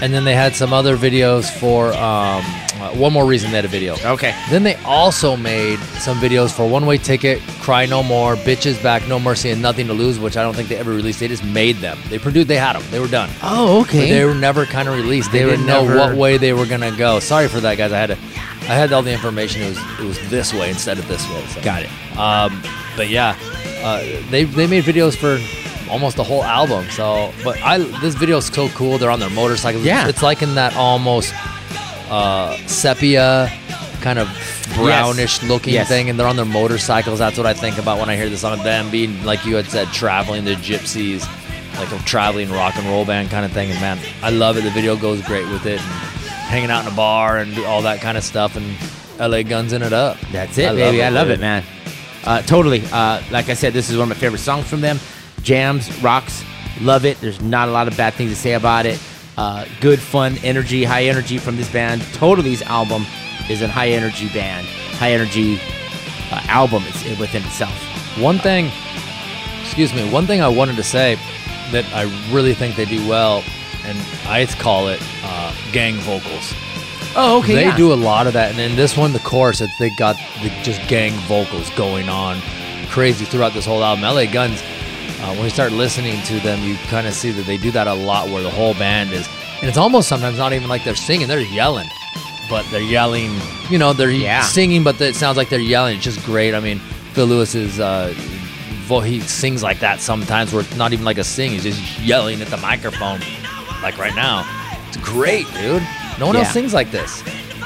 and 0.00 0.14
then 0.14 0.24
they 0.24 0.34
had 0.34 0.54
some 0.54 0.72
other 0.72 0.96
videos 0.96 1.50
for. 1.50 1.92
Um, 1.94 2.44
uh, 2.80 2.90
one 2.92 3.12
more 3.12 3.24
reason 3.26 3.50
they 3.50 3.56
had 3.56 3.64
a 3.64 3.68
video. 3.68 3.96
Okay. 4.04 4.34
Then 4.50 4.62
they 4.62 4.76
also 4.84 5.36
made 5.36 5.78
some 6.00 6.18
videos 6.18 6.50
for 6.54 6.68
One 6.68 6.86
Way 6.86 6.98
Ticket, 6.98 7.40
Cry 7.60 7.86
No 7.86 8.02
More, 8.02 8.36
Bitch 8.36 8.66
Is 8.66 8.78
Back, 8.82 9.06
No 9.08 9.18
Mercy, 9.20 9.50
and 9.50 9.60
Nothing 9.60 9.86
to 9.88 9.92
Lose, 9.92 10.18
which 10.18 10.36
I 10.36 10.42
don't 10.42 10.54
think 10.54 10.68
they 10.68 10.76
ever 10.76 10.90
released. 10.92 11.20
They 11.20 11.28
just 11.28 11.44
made 11.44 11.76
them. 11.76 11.98
They 12.08 12.18
produced. 12.18 12.48
They 12.48 12.56
had 12.56 12.74
them. 12.74 12.82
They 12.90 13.00
were 13.00 13.08
done. 13.08 13.30
Oh, 13.42 13.82
But 13.84 13.92
they 13.92 14.24
were 14.24 14.34
never 14.34 14.64
kind 14.66 14.88
of 14.88 14.94
released. 14.96 15.30
They, 15.32 15.42
They 15.44 15.50
didn't 15.50 15.66
know 15.66 15.84
never- 15.84 15.98
what 15.98 16.14
way 16.16 16.36
they 16.38 16.52
were 16.52 16.66
gonna 16.66 16.96
go. 16.96 17.20
Sorry 17.20 17.48
for 17.48 17.60
that, 17.60 17.76
guys. 17.76 17.92
I 17.92 17.98
had 17.98 18.06
to. 18.08 18.16
I 18.62 18.74
had 18.74 18.92
all 18.92 19.02
the 19.02 19.12
information. 19.12 19.62
It 19.62 19.68
was 19.70 19.78
it 20.00 20.04
was 20.06 20.30
this 20.30 20.52
way 20.54 20.70
instead 20.70 20.98
of 20.98 21.08
this 21.08 21.28
way. 21.30 21.44
So. 21.46 21.60
Got 21.62 21.82
it. 21.82 21.90
Um, 22.16 22.62
but 22.96 23.08
yeah, 23.08 23.36
uh, 23.82 23.98
they 24.30 24.44
they 24.44 24.66
made 24.66 24.84
videos 24.84 25.16
for 25.16 25.38
almost 25.90 26.16
the 26.16 26.22
whole 26.22 26.44
album. 26.44 26.88
So, 26.90 27.32
but 27.42 27.60
I 27.62 27.78
this 28.00 28.14
video 28.14 28.36
is 28.36 28.46
so 28.46 28.68
cool. 28.70 28.96
They're 28.98 29.10
on 29.10 29.18
their 29.18 29.30
motorcycles. 29.30 29.84
Yeah. 29.84 30.06
it's 30.08 30.22
like 30.22 30.40
in 30.42 30.54
that 30.54 30.76
almost 30.76 31.34
uh, 32.10 32.56
sepia 32.66 33.50
kind 34.00 34.18
of 34.18 34.28
brownish 34.74 35.42
looking 35.42 35.74
Yes. 35.74 35.88
thing, 35.88 36.08
and 36.10 36.18
they're 36.18 36.26
on 36.26 36.36
their 36.36 36.44
motorcycles. 36.44 37.18
That's 37.18 37.36
what 37.36 37.46
I 37.46 37.54
think 37.54 37.78
about 37.78 37.98
when 37.98 38.08
I 38.10 38.16
hear 38.16 38.28
the 38.28 38.36
song. 38.36 38.62
Them 38.62 38.90
being 38.90 39.22
like 39.24 39.44
you 39.44 39.56
had 39.56 39.66
said, 39.66 39.88
traveling 39.88 40.44
the 40.44 40.54
gypsies, 40.54 41.20
like 41.78 41.90
a 41.92 42.02
traveling 42.04 42.50
rock 42.50 42.76
and 42.76 42.86
roll 42.86 43.04
band 43.04 43.30
kind 43.30 43.44
of 43.44 43.52
thing. 43.52 43.70
And 43.70 43.80
man, 43.80 43.98
I 44.22 44.30
love 44.30 44.56
it. 44.58 44.62
The 44.64 44.70
video 44.70 44.96
goes 44.96 45.22
great 45.22 45.46
with 45.48 45.66
it. 45.66 45.80
And 45.80 45.90
hanging 46.50 46.70
out 46.70 46.84
in 46.86 46.92
a 46.92 46.96
bar 46.96 47.38
and 47.38 47.56
all 47.60 47.82
that 47.82 48.00
kind 48.00 48.16
of 48.18 48.24
stuff, 48.24 48.56
and 48.56 48.66
LA 49.20 49.42
guns 49.42 49.72
in 49.72 49.82
it 49.82 49.92
up. 49.92 50.16
That's 50.32 50.56
it, 50.58 50.64
I 50.66 50.68
love 50.70 50.76
baby. 50.78 51.00
it, 51.00 51.04
I 51.04 51.08
love 51.10 51.28
dude. 51.28 51.38
it, 51.38 51.40
man. 51.40 51.64
Uh, 52.24 52.42
totally. 52.42 52.82
Uh, 52.92 53.22
like 53.30 53.48
I 53.48 53.54
said, 53.54 53.72
this 53.72 53.88
is 53.90 53.96
one 53.96 54.10
of 54.10 54.16
my 54.16 54.20
favorite 54.20 54.40
songs 54.40 54.66
from 54.68 54.80
them. 54.80 54.98
Jams, 55.42 56.02
rocks, 56.02 56.44
love 56.80 57.04
it. 57.04 57.20
There's 57.20 57.40
not 57.40 57.68
a 57.68 57.70
lot 57.72 57.86
of 57.88 57.96
bad 57.96 58.14
things 58.14 58.30
to 58.30 58.36
say 58.36 58.54
about 58.54 58.84
it. 58.86 58.98
Uh, 59.40 59.64
good, 59.80 59.98
fun, 59.98 60.36
energy, 60.44 60.84
high 60.84 61.04
energy 61.04 61.38
from 61.38 61.56
this 61.56 61.72
band. 61.72 62.02
Totally's 62.12 62.60
album 62.60 63.06
is 63.48 63.62
a 63.62 63.68
high 63.68 63.88
energy 63.88 64.28
band, 64.28 64.66
high 64.98 65.12
energy 65.12 65.58
uh, 66.30 66.42
album 66.48 66.82
it's, 66.88 67.18
within 67.18 67.42
itself. 67.44 67.72
One 68.18 68.38
thing, 68.38 68.70
excuse 69.62 69.94
me, 69.94 70.06
one 70.12 70.26
thing 70.26 70.42
I 70.42 70.48
wanted 70.48 70.76
to 70.76 70.82
say 70.82 71.14
that 71.72 71.86
I 71.94 72.02
really 72.30 72.52
think 72.52 72.76
they 72.76 72.84
do 72.84 73.08
well, 73.08 73.42
and 73.84 73.96
I 74.28 74.44
call 74.58 74.88
it 74.88 75.00
uh, 75.24 75.54
gang 75.72 75.94
vocals. 76.00 76.52
Oh, 77.16 77.40
okay. 77.42 77.54
they 77.54 77.64
yeah. 77.64 77.76
do 77.78 77.94
a 77.94 77.96
lot 77.96 78.26
of 78.26 78.34
that, 78.34 78.50
and 78.50 78.60
in 78.60 78.76
this 78.76 78.94
one, 78.94 79.14
the 79.14 79.20
chorus, 79.20 79.62
they 79.78 79.88
got 79.88 80.16
the 80.42 80.50
just 80.62 80.86
gang 80.86 81.14
vocals 81.20 81.70
going 81.70 82.10
on 82.10 82.42
crazy 82.90 83.24
throughout 83.24 83.54
this 83.54 83.64
whole 83.64 83.82
album. 83.82 84.04
LA 84.04 84.30
Guns, 84.30 84.62
uh, 85.22 85.34
when 85.34 85.44
you 85.44 85.50
start 85.50 85.72
listening 85.72 86.20
to 86.24 86.40
them, 86.40 86.62
you 86.66 86.76
kind 86.88 87.06
of 87.06 87.14
see 87.14 87.30
that 87.30 87.46
they 87.46 87.56
do 87.56 87.70
that 87.72 87.86
a 87.86 87.94
lot 87.94 88.28
where 88.28 88.42
the 88.42 88.50
whole 88.50 88.74
band 88.74 89.12
is, 89.12 89.28
and 89.60 89.68
it's 89.68 89.78
almost 89.78 90.08
sometimes 90.08 90.38
not 90.38 90.52
even 90.52 90.68
like 90.68 90.84
they're 90.84 90.94
singing, 90.94 91.28
they're 91.28 91.40
yelling. 91.40 91.88
But 92.48 92.66
they're 92.72 92.80
yelling, 92.80 93.30
you 93.68 93.78
know, 93.78 93.92
they're 93.92 94.10
Yeah. 94.10 94.42
singing, 94.42 94.82
but 94.82 95.00
it 95.00 95.14
sounds 95.14 95.36
like 95.36 95.50
they're 95.50 95.60
yelling. 95.60 95.94
It's 95.96 96.04
just 96.04 96.24
great. 96.24 96.52
I 96.52 96.58
mean, 96.58 96.80
Phil 97.12 97.26
Lewis's 97.26 97.78
uh, 97.78 98.12
vo- 98.86 98.98
he 99.00 99.20
sings 99.20 99.62
like 99.62 99.78
that 99.80 100.00
sometimes, 100.00 100.52
where 100.52 100.62
it's 100.62 100.74
not 100.74 100.92
even 100.92 101.04
like 101.04 101.18
a 101.18 101.22
sing. 101.24 101.52
He's 101.52 101.62
just 101.62 102.00
yelling 102.00 102.40
at 102.42 102.48
the 102.48 102.56
microphone, 102.56 103.20
like 103.82 103.98
right 103.98 104.14
now. 104.16 104.44
It's 104.88 104.96
great, 104.96 105.46
dude. 105.54 105.86
No 106.18 106.26
one 106.26 106.34
else 106.34 106.50
sings 106.50 106.74
like 106.74 106.90
this. 106.90 107.22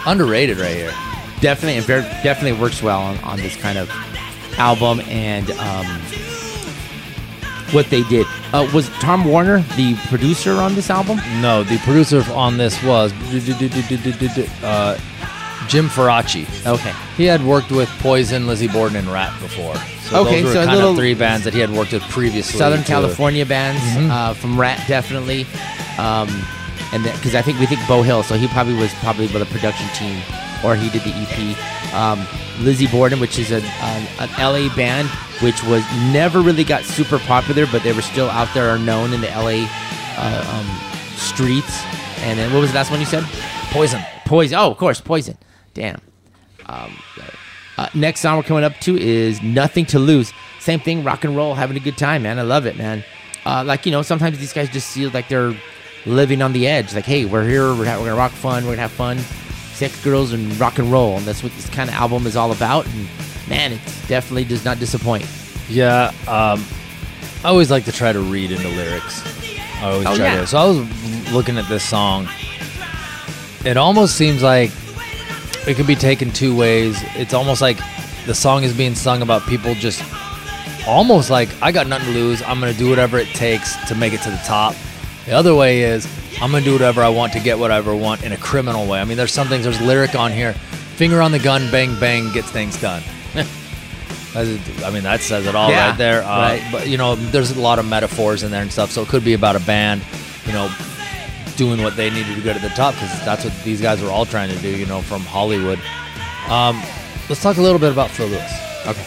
Underrated 0.06 0.58
right 0.58 0.76
here. 0.76 0.92
definitely 1.40 1.80
very 1.80 2.02
definitely 2.22 2.52
works 2.60 2.82
well 2.82 3.00
on, 3.00 3.16
on 3.20 3.38
this 3.38 3.56
kind 3.56 3.78
of 3.78 3.90
album 4.58 5.00
and 5.08 5.50
um, 5.52 5.86
what 7.74 7.90
they 7.90 8.02
did. 8.04 8.26
Uh, 8.52 8.68
was 8.72 8.88
Tom 9.00 9.24
Werman 9.24 9.66
the 9.76 9.94
producer 10.08 10.52
on 10.54 10.74
this 10.74 10.88
album? 10.90 11.18
No, 11.40 11.62
the 11.64 11.78
producer 11.78 12.22
on 12.32 12.56
this 12.56 12.80
was 12.82 13.12
uh, 14.62 14.98
Jim 15.68 15.88
Faraci. 15.88 16.46
Okay. 16.66 16.92
He 17.16 17.24
had 17.24 17.42
worked 17.44 17.70
with 17.70 17.88
Poison, 18.00 18.46
Lizzie 18.46 18.68
Borden, 18.68 18.96
and 18.96 19.08
Ratt 19.08 19.38
before. 19.40 19.74
So 20.02 20.20
Okay, 20.22 20.42
those 20.42 20.54
were 20.54 20.60
so 20.62 20.66
kind 20.66 20.80
of 20.80 20.96
three 20.96 21.14
bands 21.14 21.44
that 21.44 21.54
he 21.54 21.60
had 21.60 21.70
worked 21.70 21.92
with 21.92 22.02
previously. 22.04 22.58
Southern 22.58 22.80
to- 22.82 22.86
California 22.86 23.46
bands 23.46 23.80
Mhm. 23.82 24.10
uh, 24.10 24.34
from 24.34 24.60
Ratt 24.60 24.86
definitely, 24.86 25.46
um, 25.98 26.28
and 26.92 27.02
because 27.04 27.34
I 27.34 27.42
think 27.42 27.58
we 27.58 27.66
think 27.66 27.80
Beau 27.88 28.02
Hill, 28.02 28.22
so 28.22 28.34
he 28.36 28.46
probably 28.48 28.74
was 28.74 28.92
probably 28.94 29.26
with 29.28 29.40
a 29.42 29.46
production 29.46 29.88
team, 29.94 30.20
or 30.62 30.76
he 30.76 30.90
did 30.90 31.02
the 31.02 31.10
EP. 31.10 31.56
Um, 31.94 32.26
Lizzie 32.60 32.86
Borden, 32.86 33.20
which 33.20 33.38
is 33.38 33.50
a, 33.50 33.62
an, 33.62 34.08
an 34.20 34.30
LA 34.38 34.74
band, 34.74 35.08
which 35.42 35.62
was 35.64 35.82
never 36.12 36.40
really 36.40 36.64
got 36.64 36.84
super 36.84 37.18
popular, 37.20 37.66
but 37.70 37.82
they 37.82 37.92
were 37.92 38.02
still 38.02 38.28
out 38.30 38.52
there 38.54 38.74
or 38.74 38.78
known 38.78 39.12
in 39.12 39.20
the 39.20 39.28
LA 39.28 39.66
uh, 40.16 40.44
um, 40.54 41.16
streets. 41.16 41.82
And 42.18 42.38
then 42.38 42.52
what 42.52 42.60
was 42.60 42.70
the 42.70 42.76
last 42.76 42.90
one 42.90 43.00
you 43.00 43.06
said? 43.06 43.24
Poison. 43.70 44.02
Poison. 44.24 44.58
Oh, 44.58 44.70
of 44.70 44.76
course, 44.78 45.00
Poison. 45.00 45.36
Damn. 45.74 46.00
Um, 46.66 46.96
uh, 47.76 47.88
next 47.94 48.20
song 48.20 48.36
we're 48.36 48.44
coming 48.44 48.64
up 48.64 48.78
to 48.80 48.96
is 48.98 49.42
Nothing 49.42 49.84
to 49.86 49.98
Lose. 49.98 50.32
Same 50.60 50.80
thing, 50.80 51.04
rock 51.04 51.24
and 51.24 51.36
roll, 51.36 51.54
having 51.54 51.76
a 51.76 51.80
good 51.80 51.98
time, 51.98 52.22
man. 52.22 52.38
I 52.38 52.42
love 52.42 52.66
it, 52.66 52.76
man. 52.76 53.04
Uh, 53.44 53.62
like, 53.66 53.84
you 53.84 53.92
know, 53.92 54.02
sometimes 54.02 54.38
these 54.38 54.52
guys 54.52 54.70
just 54.70 54.94
feel 54.94 55.10
like 55.10 55.28
they're 55.28 55.54
living 56.06 56.40
on 56.40 56.52
the 56.52 56.66
edge. 56.66 56.94
Like, 56.94 57.04
hey, 57.04 57.24
we're 57.24 57.46
here, 57.46 57.74
we're, 57.74 57.84
ha- 57.84 57.98
we're 57.98 58.06
gonna 58.06 58.16
rock 58.16 58.32
fun, 58.32 58.64
we're 58.64 58.72
gonna 58.72 58.82
have 58.82 58.92
fun, 58.92 59.18
sex, 59.90 60.02
girls, 60.04 60.32
and 60.32 60.58
rock 60.58 60.78
and 60.78 60.90
roll. 60.90 61.16
And 61.16 61.26
that's 61.26 61.42
what 61.42 61.52
this 61.52 61.68
kind 61.68 61.88
of 61.90 61.96
album 61.96 62.26
is 62.26 62.36
all 62.36 62.52
about. 62.52 62.86
And 62.86 63.08
man, 63.48 63.72
it 63.72 63.80
definitely 64.08 64.44
does 64.44 64.64
not 64.64 64.78
disappoint. 64.78 65.26
Yeah, 65.68 66.08
um, 66.26 66.64
I 67.44 67.48
always 67.48 67.70
like 67.70 67.84
to 67.84 67.92
try 67.92 68.12
to 68.12 68.20
read 68.20 68.50
into 68.50 68.68
lyrics. 68.68 69.22
I 69.82 69.90
always 69.90 70.06
Oh, 70.06 70.16
try 70.16 70.26
yeah. 70.26 70.36
to. 70.40 70.46
So 70.46 70.58
I 70.58 70.64
was 70.64 71.32
looking 71.32 71.58
at 71.58 71.68
this 71.68 71.84
song. 71.86 72.28
It 73.64 73.76
almost 73.76 74.16
seems 74.16 74.42
like 74.42 74.70
it 75.66 75.74
could 75.76 75.86
be 75.86 75.94
taken 75.96 76.30
two 76.30 76.56
ways. 76.56 76.96
It's 77.16 77.34
almost 77.34 77.60
like 77.60 77.78
the 78.26 78.34
song 78.34 78.62
is 78.64 78.74
being 78.74 78.94
sung 78.94 79.20
about 79.22 79.42
people 79.46 79.74
just 79.74 80.02
almost 80.86 81.28
like 81.30 81.48
I 81.62 81.72
got 81.72 81.86
nothing 81.86 82.12
to 82.12 82.14
lose. 82.14 82.42
I'm 82.42 82.60
gonna 82.60 82.72
do 82.74 82.88
whatever 82.90 83.18
it 83.18 83.28
takes 83.28 83.74
to 83.88 83.94
make 83.94 84.12
it 84.14 84.20
to 84.22 84.30
the 84.30 84.40
top. 84.46 84.74
The 85.26 85.32
other 85.32 85.54
way 85.54 85.80
is 85.82 86.06
I'm 86.40 86.50
gonna 86.50 86.64
do 86.64 86.72
whatever 86.72 87.02
I 87.02 87.08
want 87.08 87.32
to 87.34 87.40
get 87.40 87.58
whatever 87.58 87.92
I 87.92 87.94
want 87.94 88.24
in 88.24 88.32
a 88.32 88.36
criminal 88.36 88.86
way. 88.86 89.00
I 89.00 89.04
mean, 89.04 89.16
there's 89.16 89.32
some 89.32 89.48
things. 89.48 89.64
There's 89.64 89.80
lyric 89.80 90.14
on 90.14 90.32
here. 90.32 90.52
Finger 90.96 91.20
on 91.22 91.32
the 91.32 91.38
gun, 91.38 91.70
bang 91.70 91.98
bang, 91.98 92.32
gets 92.32 92.50
things 92.50 92.80
done. 92.80 93.02
I 94.36 94.90
mean, 94.92 95.04
that 95.04 95.20
says 95.20 95.46
it 95.46 95.54
all 95.54 95.70
Yeah, 95.70 95.90
right 95.90 95.98
there. 95.98 96.22
Uh, 96.22 96.26
right. 96.26 96.68
But 96.72 96.88
you 96.88 96.98
know, 96.98 97.14
there's 97.14 97.52
a 97.52 97.60
lot 97.60 97.78
of 97.78 97.86
metaphors 97.86 98.42
in 98.42 98.50
there 98.50 98.62
and 98.62 98.72
stuff. 98.72 98.90
So 98.90 99.02
it 99.02 99.08
could 99.08 99.24
be 99.24 99.34
about 99.34 99.54
a 99.56 99.60
band, 99.60 100.02
you 100.46 100.52
know, 100.52 100.68
doing 101.56 101.82
what 101.82 101.96
they 101.96 102.10
needed 102.10 102.34
to 102.34 102.42
get 102.42 102.54
to 102.54 102.62
the 102.62 102.74
top 102.74 102.94
because 102.94 103.24
that's 103.24 103.44
what 103.44 103.54
these 103.64 103.80
guys 103.80 104.02
were 104.02 104.10
all 104.10 104.26
trying 104.26 104.50
to 104.50 104.58
do. 104.58 104.76
You 104.76 104.86
know, 104.86 105.00
from 105.02 105.22
Hollywood. 105.22 105.78
Um, 106.48 106.82
let's 107.28 107.42
talk 107.42 107.56
a 107.58 107.62
little 107.62 107.78
bit 107.78 107.92
about 107.92 108.10
Phil 108.10 108.26
Lewis. 108.26 108.52
Okay. 108.86 109.04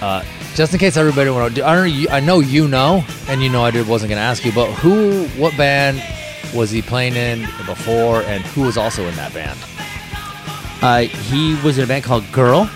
Uh, 0.00 0.22
just 0.54 0.72
in 0.72 0.78
case 0.78 0.96
everybody 0.96 1.30
want 1.30 1.54
to, 1.54 1.64
I 1.64 1.74
know. 1.76 1.84
You, 1.84 2.08
I 2.10 2.20
know 2.20 2.40
you 2.40 2.68
know, 2.68 3.04
and 3.28 3.42
you 3.42 3.48
know 3.48 3.64
I 3.64 3.70
did, 3.70 3.86
wasn't 3.86 4.10
going 4.10 4.18
to 4.18 4.22
ask 4.22 4.44
you, 4.44 4.52
but 4.52 4.70
who, 4.72 5.26
what 5.40 5.56
band 5.56 6.02
was 6.54 6.70
he 6.70 6.82
playing 6.82 7.14
in 7.14 7.42
before, 7.66 8.22
and 8.22 8.42
who 8.44 8.62
was 8.62 8.76
also 8.76 9.06
in 9.06 9.14
that 9.16 9.32
band? 9.32 9.58
Uh, 10.80 11.00
he 11.00 11.54
was 11.64 11.78
in 11.78 11.84
a 11.84 11.86
band 11.86 12.04
called 12.04 12.30
Girl, 12.32 12.70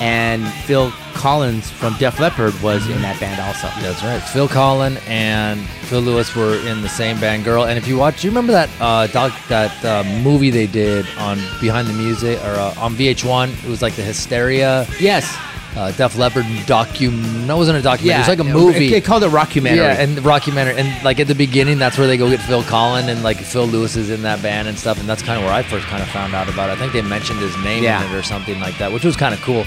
and 0.00 0.46
Phil 0.64 0.90
Collins 1.14 1.70
from 1.70 1.94
Def 1.98 2.18
Leppard 2.18 2.58
was 2.62 2.88
in 2.88 3.02
that 3.02 3.20
band 3.20 3.40
also. 3.40 3.68
That's 3.82 4.02
right. 4.02 4.20
Phil 4.20 4.48
Collins 4.48 4.98
and 5.06 5.60
Phil 5.88 6.00
Lewis 6.00 6.34
were 6.34 6.54
in 6.66 6.80
the 6.80 6.88
same 6.88 7.20
band, 7.20 7.44
Girl. 7.44 7.64
And 7.64 7.76
if 7.76 7.86
you 7.86 7.98
watch, 7.98 8.22
do 8.22 8.26
you 8.26 8.30
remember 8.30 8.52
that 8.52 8.70
uh, 8.80 9.06
doc, 9.08 9.32
that 9.48 9.84
uh, 9.84 10.02
movie 10.22 10.48
they 10.50 10.66
did 10.66 11.06
on 11.18 11.36
Behind 11.60 11.86
the 11.88 11.92
Music 11.92 12.38
or 12.40 12.54
uh, 12.54 12.74
on 12.78 12.94
VH1? 12.94 13.64
It 13.64 13.68
was 13.68 13.82
like 13.82 13.94
the 13.94 14.02
Hysteria, 14.02 14.86
Yes. 14.98 15.36
Uh, 15.76 15.92
Def 15.92 16.16
Leppard 16.16 16.44
docu. 16.66 17.12
No, 17.46 17.54
it 17.54 17.58
wasn't 17.58 17.78
a 17.78 17.82
documentary. 17.82 18.16
it 18.16 18.18
was 18.18 18.28
like 18.28 18.38
a 18.40 18.44
movie. 18.44 18.90
They 18.90 19.00
called 19.00 19.22
it 19.22 19.30
Rockumentary. 19.30 19.76
Yeah, 19.76 20.00
and 20.00 20.16
the 20.16 20.20
documentary, 20.20 20.74
and 20.80 21.04
like 21.04 21.20
at 21.20 21.28
the 21.28 21.34
beginning, 21.34 21.78
that's 21.78 21.96
where 21.96 22.08
they 22.08 22.16
go 22.16 22.28
get 22.28 22.40
Phil 22.42 22.62
Collen, 22.64 23.08
and 23.08 23.22
like 23.22 23.36
Phil 23.36 23.66
Lewis 23.66 23.94
is 23.94 24.10
in 24.10 24.22
that 24.22 24.42
band 24.42 24.66
and 24.66 24.76
stuff, 24.76 24.98
and 24.98 25.08
that's 25.08 25.22
kind 25.22 25.38
of 25.38 25.44
where 25.44 25.54
I 25.54 25.62
first 25.62 25.86
kind 25.86 26.02
of 26.02 26.08
found 26.08 26.34
out 26.34 26.48
about 26.48 26.70
it. 26.70 26.72
I 26.72 26.76
think 26.76 26.92
they 26.92 27.02
mentioned 27.02 27.38
his 27.38 27.56
name 27.62 27.84
Yeah. 27.84 28.04
in 28.04 28.12
it 28.12 28.18
or 28.18 28.22
something 28.24 28.58
like 28.58 28.78
that, 28.78 28.90
which 28.92 29.04
was 29.04 29.16
kind 29.16 29.32
of 29.32 29.40
cool. 29.42 29.64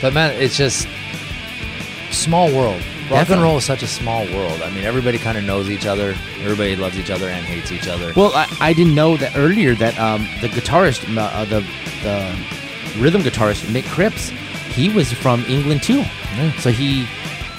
But 0.00 0.14
man, 0.14 0.40
it's 0.40 0.56
just 0.56 0.86
small 2.10 2.46
world. 2.54 2.80
Rock 3.10 3.28
and 3.30 3.42
roll 3.42 3.56
is 3.56 3.64
such 3.64 3.82
a 3.82 3.88
small 3.88 4.24
world. 4.26 4.62
I 4.62 4.70
mean, 4.70 4.84
everybody 4.84 5.18
kind 5.18 5.36
of 5.36 5.42
knows 5.42 5.68
each 5.68 5.84
other. 5.84 6.14
Everybody 6.42 6.76
loves 6.76 6.96
each 6.96 7.10
other 7.10 7.28
and 7.28 7.44
hates 7.44 7.72
each 7.72 7.88
other. 7.88 8.12
Well, 8.14 8.30
I, 8.36 8.46
I 8.60 8.72
didn't 8.72 8.94
know 8.94 9.16
that 9.16 9.36
earlier 9.36 9.74
that 9.74 9.98
um, 9.98 10.28
the 10.40 10.48
guitarist, 10.48 11.02
uh, 11.18 11.44
the 11.46 11.60
the 12.04 13.00
rhythm 13.02 13.22
guitarist 13.22 13.64
Mick 13.64 13.84
Cripps, 13.88 14.30
he 14.70 14.88
was 14.88 15.12
from 15.12 15.44
England 15.46 15.82
too. 15.82 15.98
Yeah. 16.36 16.52
So 16.60 16.70
he 16.70 17.06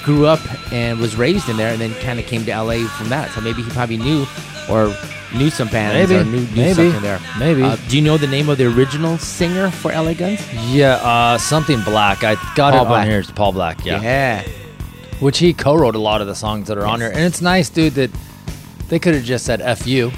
grew 0.02 0.26
up 0.26 0.40
and 0.72 0.98
was 0.98 1.14
raised 1.16 1.48
in 1.48 1.56
there, 1.56 1.72
and 1.72 1.80
then 1.80 1.94
kind 2.02 2.18
of 2.18 2.26
came 2.26 2.44
to 2.44 2.50
LA 2.62 2.86
from 2.88 3.08
that. 3.10 3.30
So 3.32 3.40
maybe 3.40 3.62
he 3.62 3.70
probably 3.70 3.98
knew 3.98 4.26
or 4.68 4.94
knew 5.34 5.48
some 5.50 5.68
bands 5.68 6.10
Maybe. 6.10 6.20
or 6.20 6.24
knew, 6.24 6.40
knew 6.40 6.56
Maybe. 6.56 6.74
something 6.74 7.02
there. 7.02 7.20
Maybe. 7.38 7.62
Uh, 7.62 7.76
do 7.88 7.96
you 7.96 8.02
know 8.02 8.18
the 8.18 8.26
name 8.26 8.48
of 8.48 8.58
the 8.58 8.66
original 8.66 9.16
singer 9.18 9.70
for 9.70 9.90
LA 9.92 10.12
Guns? 10.14 10.40
yeah, 10.66 10.94
uh, 10.96 11.38
something 11.38 11.80
black. 11.84 12.22
I 12.24 12.34
got 12.54 12.72
Paul 12.74 12.82
it 12.82 12.88
Black. 12.88 13.00
on 13.02 13.06
here. 13.10 13.20
It's 13.20 13.30
Paul 13.30 13.52
Black. 13.52 13.84
Yeah. 13.84 14.02
yeah. 14.02 14.42
which 15.20 15.38
he 15.38 15.54
co-wrote 15.54 15.94
a 15.94 15.98
lot 16.00 16.20
of 16.20 16.26
the 16.26 16.34
songs 16.34 16.66
that 16.68 16.76
are 16.76 16.84
on 16.86 16.98
Yes. 17.00 17.10
here 17.12 17.18
and 17.18 17.26
it's 17.26 17.40
nice 17.40 17.70
dude 17.70 17.94
that 17.94 18.10
they 18.88 18.98
could 18.98 19.14
have 19.14 19.22
just 19.24 19.44
said 19.46 19.60
f 19.60 19.86
you 19.86 20.10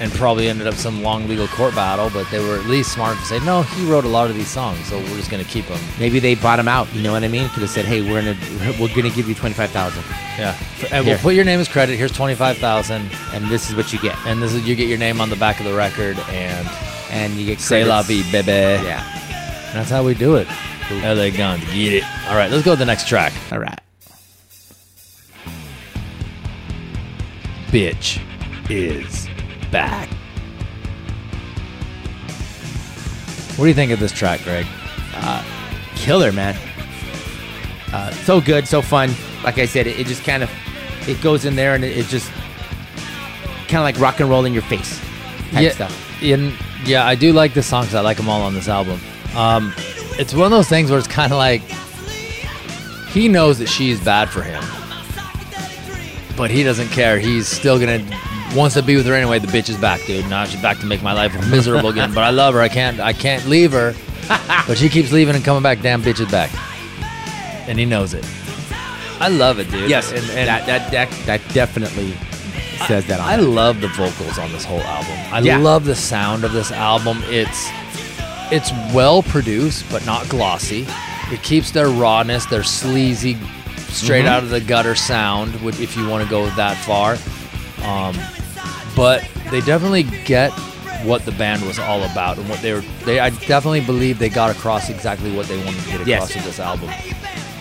and 0.00 0.12
probably 0.12 0.48
ended 0.48 0.66
up 0.66 0.74
some 0.74 1.02
long 1.02 1.26
legal 1.26 1.48
court 1.48 1.74
battle 1.74 2.08
but 2.12 2.28
they 2.30 2.38
were 2.38 2.56
at 2.58 2.66
least 2.66 2.92
smart 2.92 3.16
to 3.18 3.24
say 3.24 3.38
no 3.44 3.62
he 3.62 3.84
wrote 3.90 4.04
a 4.04 4.08
lot 4.08 4.30
of 4.30 4.36
these 4.36 4.48
songs 4.48 4.78
so 4.86 4.98
we're 4.98 5.16
just 5.16 5.30
going 5.30 5.42
to 5.44 5.50
keep 5.50 5.66
them 5.66 5.80
Maybe 5.98 6.18
they 6.20 6.34
bought 6.36 6.58
him 6.60 6.68
out. 6.68 6.92
You 6.94 7.02
know 7.02 7.12
what 7.12 7.24
I 7.24 7.28
mean? 7.28 7.48
Could 7.48 7.62
have 7.62 7.70
said, 7.70 7.84
"Hey, 7.84 8.00
we're 8.02 8.22
gonna 8.22 8.36
we're 8.80 8.94
gonna 8.94 9.10
give 9.10 9.28
you 9.28 9.34
twenty 9.34 9.54
five 9.54 9.70
thousand, 9.70 10.04
yeah 10.38 10.56
and 10.92 11.04
Here. 11.04 11.14
we'll 11.14 11.18
put 11.22 11.34
your 11.34 11.44
name 11.44 11.58
as 11.58 11.66
credit 11.68 11.96
here's 11.96 12.12
25000 12.12 13.10
and 13.34 13.44
this 13.48 13.68
is 13.68 13.74
what 13.76 13.92
you 13.92 13.98
get, 13.98 14.16
and 14.26 14.40
this 14.40 14.54
is 14.54 14.66
you 14.66 14.76
get 14.76 14.88
your 14.88 14.98
name 14.98 15.20
on 15.20 15.28
the 15.30 15.36
back 15.36 15.58
of 15.58 15.66
the 15.66 15.74
record 15.74 16.16
and 16.30 16.68
and 17.10 17.34
you 17.34 17.46
get 17.46 17.60
say 17.60 17.84
la 17.84 18.02
vie 18.02 18.22
baby 18.30 18.52
Yeah. 18.84 19.02
that's 19.74 19.90
how 19.90 20.04
we 20.04 20.14
do 20.14 20.36
it 20.36 20.46
la 20.90 21.28
guns 21.36 21.64
get 21.72 21.92
it 21.94 22.04
all 22.28 22.36
right 22.36 22.50
let's 22.50 22.64
go 22.64 22.72
to 22.72 22.78
the 22.78 22.86
next 22.86 23.08
track 23.08 23.32
All 23.50 23.58
right. 23.58 23.78
bitch 27.70 28.20
is 28.70 29.27
back 29.70 30.08
what 33.56 33.64
do 33.64 33.68
you 33.68 33.74
think 33.74 33.90
of 33.92 34.00
this 34.00 34.12
track 34.12 34.42
gregg 34.42 34.66
killer, 35.98 36.32
man. 36.32 36.56
Uh, 37.92 38.10
so 38.12 38.40
good, 38.40 38.66
so 38.66 38.80
fun. 38.80 39.10
Like 39.44 39.58
I 39.58 39.66
said, 39.66 39.86
it, 39.86 39.98
it 39.98 40.06
just 40.06 40.24
kind 40.24 40.42
of 40.42 40.50
it 41.06 41.20
goes 41.20 41.44
in 41.44 41.56
there 41.56 41.74
and 41.74 41.84
it, 41.84 41.96
it 41.96 42.06
just 42.06 42.30
kind 43.68 43.76
of 43.76 43.82
like 43.82 43.98
rock 43.98 44.20
and 44.20 44.30
roll 44.30 44.44
in 44.44 44.52
your 44.52 44.62
face 44.62 44.98
type 45.50 45.62
yeah, 45.62 45.70
stuff. 45.70 46.22
in- 46.22 46.54
yeah, 46.84 47.06
I 47.06 47.14
do 47.14 47.32
like 47.32 47.54
the 47.54 47.62
songs. 47.62 47.94
I 47.94 48.00
like 48.00 48.16
them 48.16 48.28
all 48.28 48.42
on 48.42 48.54
this 48.54 48.68
album. 48.68 49.00
Um, 49.34 49.74
it's 50.18 50.32
one 50.32 50.46
of 50.46 50.50
those 50.50 50.68
things 50.68 50.90
where 50.90 50.98
it's 50.98 51.08
kind 51.08 51.32
of 51.32 51.38
like 51.38 51.62
he 53.10 53.28
knows 53.28 53.58
that 53.58 53.68
she's 53.68 54.02
bad 54.02 54.28
for 54.28 54.42
him, 54.42 54.62
but 56.36 56.50
he 56.50 56.62
doesn't 56.62 56.88
care. 56.88 57.18
He's 57.18 57.48
still 57.48 57.78
gonna 57.78 57.98
wants 58.54 58.74
to 58.74 58.82
be 58.82 58.96
with 58.96 59.06
her 59.06 59.14
anyway. 59.14 59.38
The 59.38 59.46
bitch 59.48 59.68
is 59.68 59.76
back, 59.76 60.04
dude. 60.06 60.28
Now 60.28 60.44
she's 60.44 60.60
back 60.62 60.78
to 60.80 60.86
make 60.86 61.02
my 61.02 61.12
life 61.12 61.32
miserable 61.50 61.90
again. 61.90 62.12
But 62.14 62.24
I 62.24 62.30
love 62.30 62.54
her. 62.54 62.60
I 62.60 62.68
can't. 62.68 63.00
I 63.00 63.12
can't 63.12 63.44
leave 63.46 63.72
her. 63.72 63.94
but 64.66 64.76
she 64.76 64.88
keeps 64.88 65.10
leaving 65.12 65.34
and 65.34 65.44
coming 65.44 65.62
back. 65.62 65.80
Damn, 65.80 66.02
bitch 66.02 66.20
is 66.20 66.30
back, 66.30 66.50
and 67.68 67.78
he 67.78 67.84
knows 67.84 68.14
it. 68.14 68.24
I 69.20 69.28
love 69.28 69.58
it, 69.58 69.70
dude. 69.70 69.88
Yes, 69.90 70.10
and, 70.12 70.20
and 70.30 70.48
that, 70.48 70.66
that 70.66 70.90
that 70.92 71.10
that 71.26 71.54
definitely 71.54 72.12
says 72.86 73.06
that. 73.06 73.20
On 73.20 73.26
I 73.26 73.36
love 73.36 73.80
the 73.80 73.88
vocals 73.88 74.38
on 74.38 74.52
this 74.52 74.64
whole 74.64 74.80
album. 74.82 75.12
I 75.32 75.40
Yeah. 75.40 75.58
love 75.58 75.84
the 75.84 75.96
sound 75.96 76.44
of 76.44 76.52
this 76.52 76.70
album. 76.70 77.22
It's 77.26 77.68
it's 78.52 78.70
well 78.94 79.22
produced 79.22 79.84
but 79.90 80.04
not 80.06 80.28
glossy. 80.28 80.86
It 81.32 81.42
keeps 81.42 81.70
their 81.72 81.88
rawness, 81.88 82.46
their 82.46 82.62
sleazy, 82.62 83.36
straight 83.88 84.24
Mhm. 84.24 84.28
out 84.28 84.42
of 84.42 84.50
the 84.50 84.60
gutter 84.60 84.94
sound. 84.94 85.54
If 85.64 85.96
you 85.96 86.06
want 86.08 86.22
to 86.24 86.30
go 86.30 86.48
that 86.50 86.76
far, 86.84 87.16
um, 87.84 88.16
but 88.96 89.26
they 89.50 89.60
definitely 89.60 90.02
get 90.02 90.50
what 91.04 91.24
the 91.24 91.32
band 91.32 91.62
was 91.64 91.78
all 91.78 92.02
about 92.04 92.38
and 92.38 92.48
what 92.48 92.60
they 92.60 92.72
were. 92.72 92.82
They 93.04 93.20
I 93.20 93.30
definitely 93.30 93.80
believe 93.82 94.18
they 94.18 94.28
got 94.28 94.50
across 94.54 94.88
exactly 94.90 95.30
what 95.34 95.46
they 95.46 95.56
wanted 95.64 95.80
to 95.84 95.88
get 95.98 96.06
Yes. 96.06 96.30
across 96.30 96.34
with 96.36 96.44
this 96.44 96.60
album. 96.60 96.90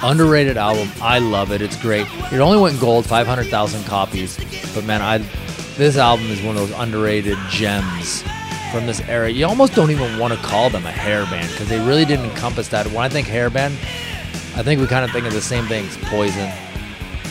underrated 0.03 0.57
album. 0.57 0.89
I 1.01 1.17
love 1.19 1.51
it. 1.51 1.61
It's 1.61 1.75
great. 1.81 2.05
It 2.31 2.39
only 2.39 2.59
went 2.59 2.79
gold, 2.79 3.05
500,000 3.07 3.83
copies. 3.85 4.37
But 4.75 4.85
man, 4.85 5.01
I 5.01 5.19
this 5.77 5.97
album 5.97 6.27
is 6.27 6.41
one 6.41 6.57
of 6.57 6.67
those 6.67 6.77
underrated 6.79 7.37
gems 7.49 8.23
from 8.71 8.85
this 8.87 8.99
era. 9.07 9.29
You 9.29 9.45
almost 9.45 9.73
don't 9.75 9.91
even 9.91 10.17
want 10.19 10.33
to 10.33 10.39
call 10.39 10.69
them 10.71 10.85
a 10.85 10.91
hair 10.91 11.23
band 11.25 11.49
because 11.51 11.67
they 11.69 11.79
really 11.79 12.05
didn't 12.05 12.25
encompass 12.25 12.67
that. 12.69 12.85
When 12.87 12.97
I 12.97 13.09
think 13.09 13.27
hair 13.27 13.49
band, 13.51 13.73
I 14.55 14.63
think 14.63 14.81
we 14.81 14.87
kind 14.87 15.05
of 15.05 15.11
think 15.11 15.25
of 15.27 15.33
the 15.33 15.41
same 15.41 15.65
things: 15.67 15.95
Poison, 16.03 16.49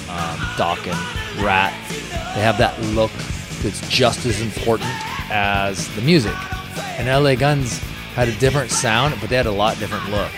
um, 0.09 0.39
Dokken, 0.57 0.97
Ratt. 1.45 1.73
They 2.35 2.43
have 2.43 2.59
that 2.59 2.81
look 2.95 3.11
that's 3.63 3.87
just 3.89 4.27
as 4.27 4.41
important 4.41 4.91
as 5.31 5.89
the 5.97 6.03
music. 6.03 6.35
And 6.99 7.09
LA 7.09 7.35
Guns 7.35 7.79
had 8.15 8.29
a 8.29 8.37
different 8.39 8.71
sound, 8.71 9.15
but 9.21 9.29
they 9.31 9.37
had 9.37 9.47
a 9.47 9.51
lot 9.53 9.79
different 9.79 10.09
look. 10.11 10.31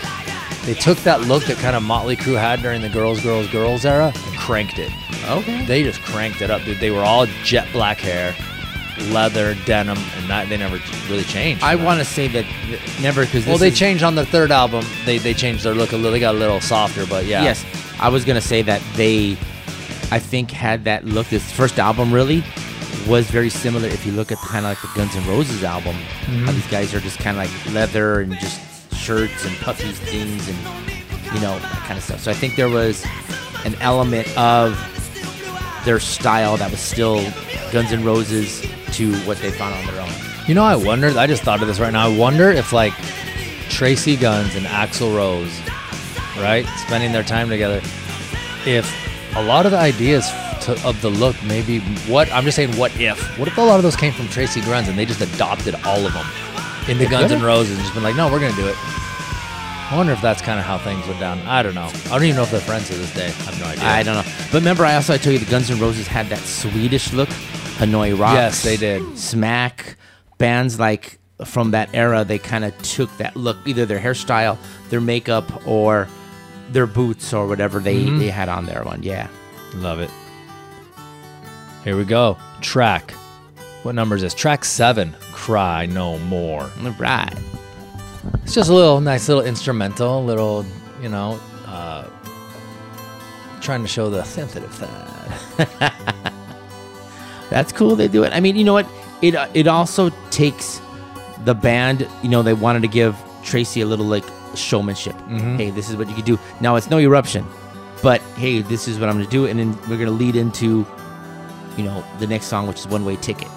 They 0.64 0.74
took 0.74 0.98
that 0.98 1.22
look 1.22 1.44
that 1.44 1.56
kind 1.58 1.74
of 1.76 1.82
Motley 1.82 2.16
Crue 2.16 2.38
had 2.38 2.60
during 2.62 2.82
the 2.82 2.88
Girls, 2.88 3.20
Girls, 3.22 3.48
Girls 3.48 3.84
era 3.84 4.12
and 4.14 4.36
cranked 4.38 4.78
it. 4.78 4.92
Okay. 5.28 5.64
They 5.64 5.82
just 5.82 6.00
cranked 6.02 6.42
it 6.42 6.50
up, 6.50 6.62
dude. 6.64 6.78
They 6.78 6.90
were 6.90 7.00
all 7.02 7.26
jet 7.44 7.66
black 7.72 7.98
hair, 7.98 8.34
leather, 9.10 9.54
denim, 9.64 9.96
and 10.16 10.28
that 10.30 10.48
they 10.48 10.56
never 10.56 10.78
really 11.08 11.24
changed. 11.24 11.62
I 11.62 11.74
want 11.76 12.00
to 12.00 12.04
say 12.04 12.28
that 12.28 12.44
th- 12.66 12.80
never 13.00 13.24
because 13.24 13.46
Well, 13.46 13.58
they 13.58 13.70
changed 13.70 14.02
on 14.02 14.14
the 14.14 14.26
third 14.26 14.50
album. 14.50 14.84
They 15.06 15.18
they 15.18 15.34
changed 15.34 15.64
their 15.64 15.74
look 15.74 15.92
a 15.92 15.96
little. 15.96 16.12
They 16.12 16.20
got 16.20 16.34
a 16.34 16.38
little 16.38 16.60
softer, 16.60 17.06
but 17.06 17.24
yeah. 17.26 17.42
Yes, 17.42 17.64
I 18.00 18.08
was 18.08 18.24
gonna 18.24 18.40
say 18.40 18.62
that 18.62 18.82
they, 18.94 19.36
I 20.10 20.18
think, 20.18 20.50
had 20.50 20.84
that 20.84 21.04
look. 21.04 21.26
This 21.28 21.50
first 21.52 21.78
album 21.78 22.12
really 22.12 22.42
was 23.06 23.30
very 23.30 23.50
similar. 23.50 23.86
If 23.88 24.04
you 24.06 24.12
look 24.12 24.32
at 24.32 24.38
kind 24.38 24.64
of 24.66 24.70
like 24.72 24.80
the 24.80 24.88
Guns 24.94 25.14
N' 25.16 25.26
Roses 25.28 25.64
album, 25.64 25.94
Mm-hmm. 25.96 26.44
how 26.44 26.52
these 26.52 26.66
guys 26.70 26.94
are 26.94 27.00
just 27.00 27.18
kind 27.18 27.36
of 27.38 27.44
like 27.44 27.74
leather 27.74 28.20
and 28.20 28.34
just 28.38 28.60
shirts 28.94 29.44
and 29.46 29.56
puffy 29.58 29.90
things 29.92 30.46
and 30.48 30.58
you 31.34 31.40
know 31.40 31.58
that 31.58 31.82
kind 31.86 31.96
of 31.98 32.02
stuff. 32.04 32.20
So 32.20 32.30
I 32.30 32.34
think 32.34 32.56
there 32.56 32.68
was 32.68 33.04
an 33.64 33.74
element 33.80 34.28
of 34.36 34.76
their 35.84 36.00
style 36.00 36.56
that 36.58 36.70
was 36.70 36.80
still 36.80 37.22
Guns 37.72 37.92
N' 37.92 38.04
Roses 38.04 38.60
to 38.96 39.14
what 39.20 39.38
they 39.38 39.50
found 39.50 39.74
on 39.74 39.86
their 39.94 40.02
own. 40.02 40.10
You 40.46 40.54
know, 40.54 40.64
I 40.64 40.76
wonder. 40.76 41.08
I 41.08 41.26
just 41.26 41.42
thought 41.42 41.60
of 41.62 41.68
this 41.68 41.78
right 41.80 41.92
now. 41.92 42.08
I 42.08 42.16
wonder 42.18 42.50
if 42.50 42.72
like 42.72 42.92
Tracii 43.68 44.18
Guns 44.20 44.54
and 44.54 44.66
Axl 44.66 45.14
Rose, 45.14 45.52
right, 46.42 46.66
spending 46.86 47.12
their 47.12 47.22
time 47.22 47.48
together, 47.48 47.80
if 48.66 48.86
a 49.38 49.42
lot 49.42 49.66
of 49.66 49.72
the 49.72 49.78
ideas 49.78 50.28
to, 50.62 50.72
of 50.84 51.00
the 51.00 51.10
look, 51.10 51.36
maybe 51.44 51.80
what 52.08 52.30
I'm 52.32 52.44
just 52.44 52.56
saying, 52.56 52.76
what 52.76 52.98
if? 53.00 53.38
What 53.38 53.48
if 53.48 53.56
a 53.56 53.60
lot 53.60 53.76
of 53.76 53.82
those 53.82 53.96
came 53.96 54.12
from 54.12 54.26
Tracii 54.26 54.64
Guns 54.64 54.88
and 54.88 54.98
they 54.98 55.04
just 55.04 55.20
adopted 55.20 55.74
all 55.84 56.04
of 56.04 56.12
them 56.12 56.26
into 56.88 57.08
Guns 57.08 57.30
N' 57.30 57.42
Roses 57.42 57.76
and 57.76 57.80
just 57.80 57.94
been 57.94 58.02
like, 58.02 58.16
no, 58.16 58.30
we're 58.30 58.40
gonna 58.40 58.56
do 58.56 58.66
it. 58.66 58.76
I 59.90 59.96
wonder 59.96 60.12
if 60.12 60.20
that's 60.20 60.42
kind 60.42 60.58
of 60.58 60.66
how 60.66 60.76
things 60.76 61.06
went 61.06 61.20
down. 61.20 61.38
I 61.40 61.62
don't 61.62 61.74
know. 61.74 61.90
I 62.06 62.08
don't 62.10 62.24
even 62.24 62.36
know 62.36 62.42
if 62.42 62.50
they're 62.50 62.60
friends 62.60 62.88
to 62.88 62.94
this 62.94 63.14
day. 63.14 63.26
I 63.26 63.30
have 63.30 63.60
no 63.60 63.66
idea. 63.66 63.84
I 63.84 64.02
don't 64.02 64.16
know, 64.16 64.32
but 64.52 64.58
remember, 64.58 64.84
I 64.84 64.96
also 64.96 65.14
I 65.14 65.18
told 65.18 65.34
you 65.34 65.38
the 65.38 65.50
Guns 65.50 65.70
N' 65.70 65.78
Roses 65.78 66.06
had 66.06 66.26
that 66.26 66.40
Swedish 66.40 67.12
look, 67.12 67.28
Hanoi 67.78 68.18
Rocks. 68.18 68.34
Yes, 68.34 68.62
they 68.64 68.76
did. 68.76 69.18
Smack 69.18 69.96
bands 70.36 70.78
like 70.78 71.18
from 71.44 71.70
that 71.70 71.88
era, 71.94 72.24
they 72.24 72.38
kind 72.38 72.64
of 72.64 72.76
took 72.82 73.16
that 73.18 73.36
look, 73.36 73.56
either 73.66 73.86
their 73.86 74.00
hairstyle, 74.00 74.58
their 74.90 75.00
makeup, 75.00 75.66
or 75.66 76.08
their 76.70 76.86
boots 76.86 77.32
or 77.32 77.46
whatever 77.46 77.80
they, 77.80 78.04
Mm-hmm. 78.04 78.18
they 78.18 78.28
had 78.30 78.48
on 78.48 78.66
their 78.66 78.82
one. 78.84 79.02
Yeah, 79.02 79.28
Love 79.74 80.00
it. 80.00 80.10
Here 81.84 81.96
we 81.96 82.04
go. 82.04 82.36
Track. 82.60 83.12
What 83.82 83.94
number 83.94 84.16
is 84.16 84.22
this? 84.22 84.34
Track 84.34 84.64
seven. 84.64 85.14
Cry 85.32 85.86
no 85.86 86.18
more. 86.18 86.62
all 86.82 86.90
right. 86.98 87.32
It's 88.42 88.54
just 88.54 88.68
a 88.68 88.74
little 88.74 89.00
nice 89.00 89.28
little 89.28 89.44
instrumental, 89.44 90.24
little, 90.24 90.64
you 91.00 91.08
know, 91.08 91.38
uh, 91.66 92.04
trying 93.60 93.82
to 93.82 93.88
show 93.88 94.10
the 94.10 94.22
sensitive 94.24 94.72
side. 94.74 95.92
That's 97.50 97.72
cool. 97.72 97.96
They 97.96 98.08
do 98.08 98.24
it. 98.24 98.32
I 98.32 98.40
mean, 98.40 98.56
you 98.56 98.64
know 98.64 98.74
what? 98.74 98.86
It 99.22 99.34
uh, 99.34 99.48
it 99.54 99.66
also 99.66 100.10
takes 100.30 100.80
the 101.44 101.54
band. 101.54 102.06
You 102.22 102.28
know, 102.28 102.42
they 102.42 102.52
wanted 102.52 102.82
to 102.82 102.88
give 102.88 103.14
Tracii 103.42 103.82
a 103.82 103.86
little 103.86 104.04
like 104.06 104.24
showmanship. 104.60 105.14
Mm-hmm. 105.14 105.56
Hey, 105.56 105.70
this 105.70 105.88
is 105.90 105.96
what 105.96 106.08
you 106.08 106.14
can 106.14 106.24
do. 106.24 106.38
Now 106.60 106.76
it's 106.76 106.90
no 106.90 106.98
eruption, 106.98 107.44
but 108.02 108.20
hey, 108.36 108.60
this 108.62 108.88
is 108.88 108.98
what 108.98 109.08
I'm 109.08 109.16
gonna 109.16 109.28
do, 109.30 109.46
and 109.46 109.58
then 109.58 109.78
we're 109.88 109.98
gonna 109.98 110.10
lead 110.10 110.36
into, 110.36 110.86
you 111.76 111.84
know, 111.84 112.04
the 112.18 112.26
next 112.26 112.46
song, 112.46 112.66
which 112.66 112.78
is 112.78 112.88
One 112.88 113.04
Way 113.04 113.16
Ticket. 113.16 113.48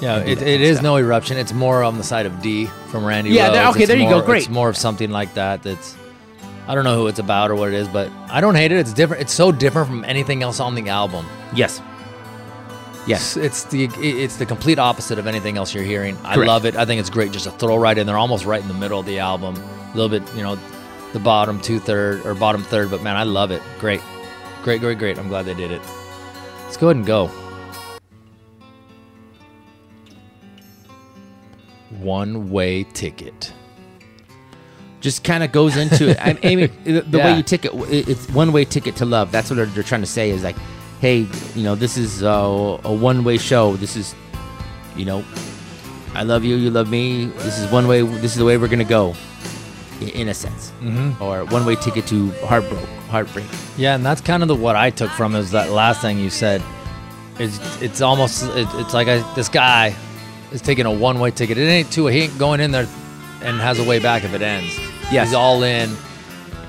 Yeah, 0.00 0.18
it, 0.18 0.40
it 0.40 0.60
is 0.62 0.76
stuff. 0.76 0.84
no 0.84 0.96
eruption. 0.96 1.36
It's 1.36 1.52
more 1.52 1.82
on 1.82 1.98
the 1.98 2.02
side 2.04 2.24
of 2.24 2.40
D 2.40 2.66
from 2.88 3.04
Randy 3.04 3.30
Yeah, 3.30 3.50
there- 3.50 3.68
okay, 3.68 3.80
It's 3.80 3.88
there 3.88 3.98
you 3.98 4.08
go, 4.08 4.22
great. 4.22 4.42
It's 4.44 4.48
more 4.48 4.70
of 4.70 4.76
something 4.76 5.10
like 5.10 5.34
that. 5.34 5.62
That's 5.62 5.94
I 6.66 6.74
don't 6.74 6.84
know 6.84 6.96
who 6.96 7.06
it's 7.08 7.18
about 7.18 7.50
or 7.50 7.54
what 7.56 7.68
it 7.68 7.74
is, 7.74 7.88
but 7.88 8.10
I 8.30 8.40
don't 8.40 8.54
hate 8.54 8.70
it. 8.72 8.78
It's 8.78 8.92
different. 8.94 9.20
It's 9.22 9.32
so 9.34 9.50
different 9.52 9.88
from 9.88 10.04
anything 10.04 10.42
else 10.42 10.58
on 10.60 10.74
the 10.74 10.88
album. 10.88 11.26
Yes. 11.54 11.82
Yes. 13.06 13.36
It's, 13.36 13.64
it's 13.64 13.64
the 13.64 13.84
it's 13.98 14.36
the 14.36 14.46
complete 14.46 14.78
opposite 14.78 15.18
of 15.18 15.26
anything 15.26 15.56
else 15.56 15.74
you're 15.74 15.84
hearing. 15.84 16.16
I 16.24 16.36
love 16.36 16.64
it. 16.66 16.76
I 16.76 16.84
think 16.84 17.00
it's 17.00 17.10
great 17.10 17.32
just 17.32 17.44
to 17.44 17.50
throw 17.50 17.76
right 17.76 17.96
in 17.96 18.06
there, 18.06 18.16
almost 18.16 18.44
right 18.44 18.60
in 18.62 18.68
the 18.68 18.74
middle 18.74 19.00
of 19.00 19.06
the 19.06 19.18
album. 19.18 19.54
A 19.92 19.96
little 19.96 20.08
bit, 20.08 20.22
you 20.36 20.42
know, 20.42 20.56
the 21.12 21.18
bottom 21.18 21.60
two 21.60 21.78
third 21.80 22.24
or 22.24 22.34
bottom 22.34 22.62
third, 22.62 22.90
but 22.90 23.02
man, 23.02 23.16
I 23.16 23.24
love 23.24 23.50
it. 23.50 23.62
Great, 23.78 24.00
great, 24.62 24.80
great, 24.80 24.98
great. 24.98 25.18
I'm 25.18 25.28
glad 25.28 25.44
they 25.46 25.54
did 25.54 25.70
it. 25.72 25.82
Let's 26.64 26.76
go 26.76 26.86
ahead 26.88 26.96
and 26.96 27.06
go. 27.06 27.30
One 31.98 32.50
way 32.50 32.84
ticket. 32.84 33.52
Just 35.00 35.24
kind 35.24 35.42
of 35.42 35.50
goes 35.50 35.76
into 35.76 36.10
it. 36.10 36.18
I, 36.20 36.38
I 36.42 36.54
mean, 36.56 36.70
the, 36.84 37.00
the 37.00 37.18
way 37.18 37.36
you 37.36 37.42
ticket, 37.42 37.72
it- 37.90 38.08
it's 38.08 38.28
one 38.30 38.52
way 38.52 38.64
ticket 38.64 38.96
to 38.96 39.04
love. 39.04 39.32
That's 39.32 39.50
what 39.50 39.56
they're, 39.56 39.66
they're 39.66 39.82
trying 39.82 40.02
to 40.02 40.06
say 40.06 40.30
is 40.30 40.44
like, 40.44 40.56
hey, 41.00 41.26
you 41.54 41.62
know, 41.64 41.74
this 41.74 41.96
is 41.96 42.22
uh, 42.22 42.80
a 42.84 42.92
one 42.92 43.24
way 43.24 43.38
show. 43.38 43.76
This 43.76 43.96
is, 43.96 44.14
you 44.96 45.04
know, 45.04 45.24
I 46.14 46.22
love 46.22 46.44
you, 46.44 46.56
you 46.56 46.70
love 46.70 46.90
me. 46.90 47.26
This 47.26 47.58
is 47.58 47.70
one 47.72 47.88
way. 47.88 48.02
This 48.02 48.32
is 48.32 48.36
the 48.36 48.44
way 48.44 48.56
we're 48.58 48.68
gonna 48.68 48.84
go, 48.84 49.10
i- 49.12 49.16
in 50.08 50.28
a 50.28 50.34
sense, 50.34 50.72
mm-hmm. 50.80 51.22
or 51.22 51.44
one 51.46 51.64
way 51.64 51.76
ticket 51.76 52.06
to 52.08 52.30
heartbreak. 52.46 52.84
Heartbreak. 53.08 53.46
Yeah, 53.76 53.94
and 53.94 54.04
that's 54.04 54.20
kind 54.20 54.42
of 54.42 54.48
the 54.48 54.54
what 54.54 54.76
I 54.76 54.90
took 54.90 55.10
from 55.10 55.34
is 55.34 55.50
that 55.52 55.70
last 55.70 56.00
thing 56.00 56.18
you 56.18 56.30
said. 56.30 56.62
It's 57.38 57.58
it's 57.80 58.00
almost 58.02 58.42
it, 58.54 58.68
it's 58.74 58.92
like 58.92 59.08
I, 59.08 59.18
this 59.34 59.48
guy 59.48 59.94
is 60.52 60.60
taking 60.60 60.84
a 60.84 60.90
one 60.92 61.20
way 61.20 61.30
ticket. 61.30 61.56
It 61.56 61.62
ain't 61.62 61.90
two. 61.90 62.06
He 62.06 62.20
ain't 62.20 62.38
going 62.38 62.60
in 62.60 62.70
there 62.70 62.86
and 63.42 63.58
has 63.60 63.78
a 63.78 63.84
way 63.84 63.98
back 63.98 64.24
if 64.24 64.34
it 64.34 64.42
ends. 64.42 64.76
Yes. 65.10 65.28
he's 65.28 65.34
all 65.34 65.62
in. 65.62 65.90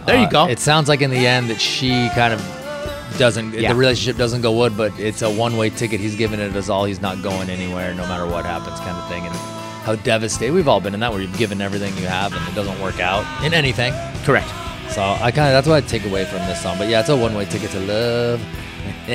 There 0.06 0.18
you 0.18 0.28
Uh, 0.28 0.30
go. 0.30 0.48
It 0.48 0.60
sounds 0.60 0.88
like 0.88 1.02
in 1.02 1.10
the 1.10 1.28
end 1.28 1.50
that 1.50 1.60
she 1.60 2.10
kind 2.16 2.34
of 2.34 2.40
doesn't. 3.18 3.54
Yeah. 3.54 3.74
The 3.74 3.76
relationship 3.80 4.18
doesn't 4.18 4.42
go 4.42 4.54
wood, 4.54 4.78
but 4.78 4.98
it's 4.98 5.22
a 5.22 5.30
one 5.30 5.58
way 5.58 5.70
ticket. 5.70 6.00
He's 6.00 6.16
giving 6.16 6.40
it 6.40 6.56
as 6.56 6.70
all. 6.70 6.86
He's 6.86 7.02
not 7.02 7.22
going 7.22 7.50
anywhere, 7.50 7.94
no 7.94 8.04
matter 8.08 8.26
what 8.26 8.46
happens, 8.46 8.80
kind 8.80 8.96
of 8.98 9.08
thing. 9.10 9.26
And 9.26 9.36
how 9.84 9.96
devastated 9.96 10.54
we've 10.54 10.68
all 10.68 10.80
been 10.80 10.94
in 10.94 11.00
that, 11.00 11.12
where 11.12 11.22
you've 11.22 11.38
given 11.38 11.62
everything 11.62 11.96
you 11.98 12.08
have 12.08 12.34
and 12.34 12.48
it 12.48 12.56
doesn't 12.56 12.80
work 12.82 13.00
out 13.00 13.26
in 13.44 13.54
anything. 13.54 13.94
Correct. 14.24 14.50
So 14.92 15.02
I 15.02 15.32
kind 15.32 15.48
of 15.48 15.54
that's 15.54 15.68
what 15.68 15.84
I 15.84 15.88
take 15.88 16.06
away 16.06 16.26
from 16.26 16.40
this 16.40 16.62
song. 16.62 16.78
But 16.78 16.90
yeah, 16.90 17.00
it's 17.00 17.10
a 17.10 17.16
one 17.16 17.34
way 17.34 17.46
ticket 17.46 17.72
to 17.72 17.80
love. 17.80 18.42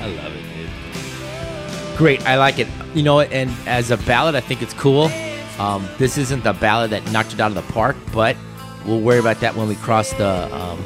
I 0.00 0.06
love 0.06 0.32
it, 0.36 0.42
dude. 0.54 1.96
Great, 1.96 2.24
I 2.26 2.36
like 2.36 2.58
it. 2.58 2.68
You 2.94 3.02
know, 3.02 3.20
and 3.20 3.50
as 3.66 3.90
a 3.90 3.96
ballad, 3.96 4.34
I 4.34 4.40
think 4.40 4.62
it's 4.62 4.74
cool. 4.74 5.10
Um, 5.58 5.88
this 5.98 6.18
isn't 6.18 6.44
the 6.44 6.52
ballad 6.52 6.90
that 6.90 7.10
knocked 7.10 7.32
it 7.32 7.40
out 7.40 7.50
of 7.50 7.54
the 7.54 7.72
park, 7.72 7.96
but 8.12 8.36
we'll 8.84 9.00
worry 9.00 9.18
about 9.18 9.40
that 9.40 9.56
when 9.56 9.66
we 9.66 9.74
cross 9.76 10.12
the 10.12 10.54
um, 10.54 10.78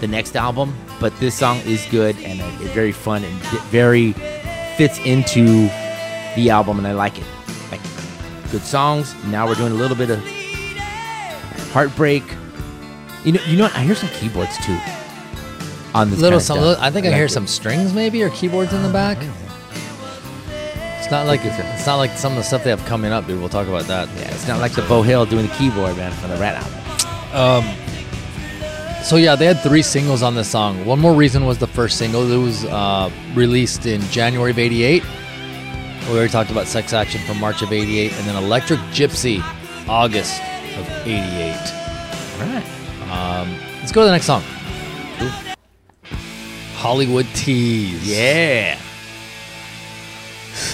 the 0.00 0.06
next 0.06 0.36
album. 0.36 0.74
But 1.00 1.18
this 1.18 1.34
song 1.34 1.58
is 1.66 1.84
good 1.90 2.16
and 2.20 2.40
uh, 2.40 2.58
it's 2.60 2.72
very 2.72 2.92
fun 2.92 3.24
and 3.24 3.34
very 3.70 4.12
fits 4.76 4.98
into 5.00 5.68
the 6.36 6.50
album, 6.50 6.78
and 6.78 6.86
I 6.86 6.92
like 6.92 7.18
it. 7.18 7.24
Like 7.70 7.80
good 8.50 8.62
songs. 8.62 9.14
Now 9.26 9.46
we're 9.46 9.54
doing 9.54 9.72
a 9.72 9.76
little 9.76 9.96
bit 9.96 10.10
of 10.10 10.20
heartbreak. 11.72 12.22
You 13.24 13.32
know, 13.32 13.40
you 13.46 13.56
know 13.56 13.64
what? 13.64 13.74
I 13.76 13.80
hear 13.80 13.94
some 13.94 14.08
keyboards 14.10 14.56
too 14.64 14.78
on 15.94 16.10
this. 16.10 16.20
Little 16.20 16.40
some. 16.40 16.58
I 16.80 16.90
think 16.90 17.06
I, 17.06 17.10
like 17.10 17.16
hear 17.16 17.26
it. 17.26 17.30
some 17.30 17.46
strings 17.46 17.92
maybe 17.94 18.22
or 18.22 18.30
keyboards 18.30 18.72
in 18.72 18.82
the 18.82 18.92
back. 18.92 19.18
It's 21.00 21.10
not 21.10 21.26
like 21.26 21.40
it's- 21.44 21.60
it's 21.76 21.86
not 21.86 21.96
like 21.96 22.12
some 22.16 22.32
of 22.32 22.38
the 22.38 22.44
stuff 22.44 22.64
they 22.64 22.70
have 22.70 22.82
coming 22.86 23.12
up, 23.12 23.26
dude. 23.26 23.38
We'll 23.38 23.50
talk 23.50 23.68
about 23.68 23.84
that. 23.84 24.08
Yeah, 24.16 24.30
it's 24.34 24.48
not 24.48 24.60
like 24.60 24.72
the 24.72 24.80
Beau 24.82 25.02
Hill 25.02 25.26
doing 25.26 25.46
the 25.46 25.54
keyboard, 25.54 25.96
man, 25.98 26.12
for 26.12 26.28
the 26.28 26.36
Ratt 26.36 26.56
album. 26.62 27.64
Um, 27.68 27.74
So 29.04 29.16
yeah, 29.16 29.36
they 29.36 29.44
had 29.44 29.60
three 29.60 29.82
singles 29.82 30.22
on 30.22 30.34
this 30.34 30.48
song. 30.48 30.86
One 30.86 30.98
more 30.98 31.12
reason 31.12 31.44
was 31.44 31.58
the 31.58 31.66
first 31.66 31.98
single. 31.98 32.32
It 32.32 32.38
was 32.42 32.64
uh, 32.64 33.10
released 33.34 33.84
in 33.84 34.00
January 34.10 34.50
of 34.50 34.58
'88. 34.58 35.02
We 36.08 36.16
already 36.16 36.30
talked 36.30 36.50
about 36.50 36.66
Sex 36.66 36.92
Action 36.92 37.20
from 37.22 37.40
March 37.40 37.62
of 37.62 37.72
'88, 37.72 38.12
and 38.12 38.26
then 38.26 38.36
Electric 38.42 38.78
Gypsy, 38.92 39.40
August 39.88 40.40
of 40.78 40.88
'88. 41.06 41.54
All 42.40 42.46
right. 42.46 42.74
Let's 43.84 43.92
go 43.92 44.00
to 44.00 44.06
the 44.06 44.12
next 44.12 44.24
song. 44.24 44.42
Hollywood 46.74 47.26
Tease. 47.34 48.06
Yeah. 48.06 48.78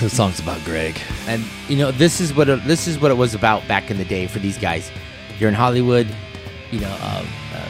This 0.00 0.16
song's 0.16 0.38
about 0.38 0.64
Gregg. 0.64 0.96
And 1.26 1.44
you 1.68 1.76
know, 1.76 1.90
this 1.90 2.20
is 2.20 2.32
what 2.32 2.48
it, 2.48 2.64
this 2.66 2.86
is 2.86 3.00
what 3.00 3.10
it 3.10 3.14
was 3.14 3.34
about 3.34 3.66
back 3.66 3.90
in 3.90 3.98
the 3.98 4.04
day 4.04 4.28
for 4.28 4.38
these 4.38 4.56
guys. 4.58 4.92
You're 5.40 5.48
in 5.48 5.56
Hollywood, 5.56 6.06
you 6.70 6.78
know, 6.78 6.96
uh, 7.00 7.24
uh, 7.54 7.68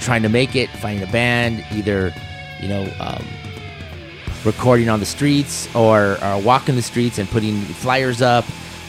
trying 0.00 0.22
to 0.22 0.30
make 0.30 0.56
it, 0.56 0.70
finding 0.70 1.06
a 1.06 1.12
band, 1.12 1.62
either 1.72 2.14
you 2.60 2.68
know 2.68 2.90
um, 3.00 3.26
recording 4.44 4.88
on 4.88 5.00
the 5.00 5.06
streets 5.06 5.68
or, 5.74 6.22
or 6.24 6.40
walking 6.40 6.74
the 6.76 6.82
streets 6.82 7.18
and 7.18 7.28
putting 7.28 7.60
flyers 7.60 8.22
up, 8.22 8.44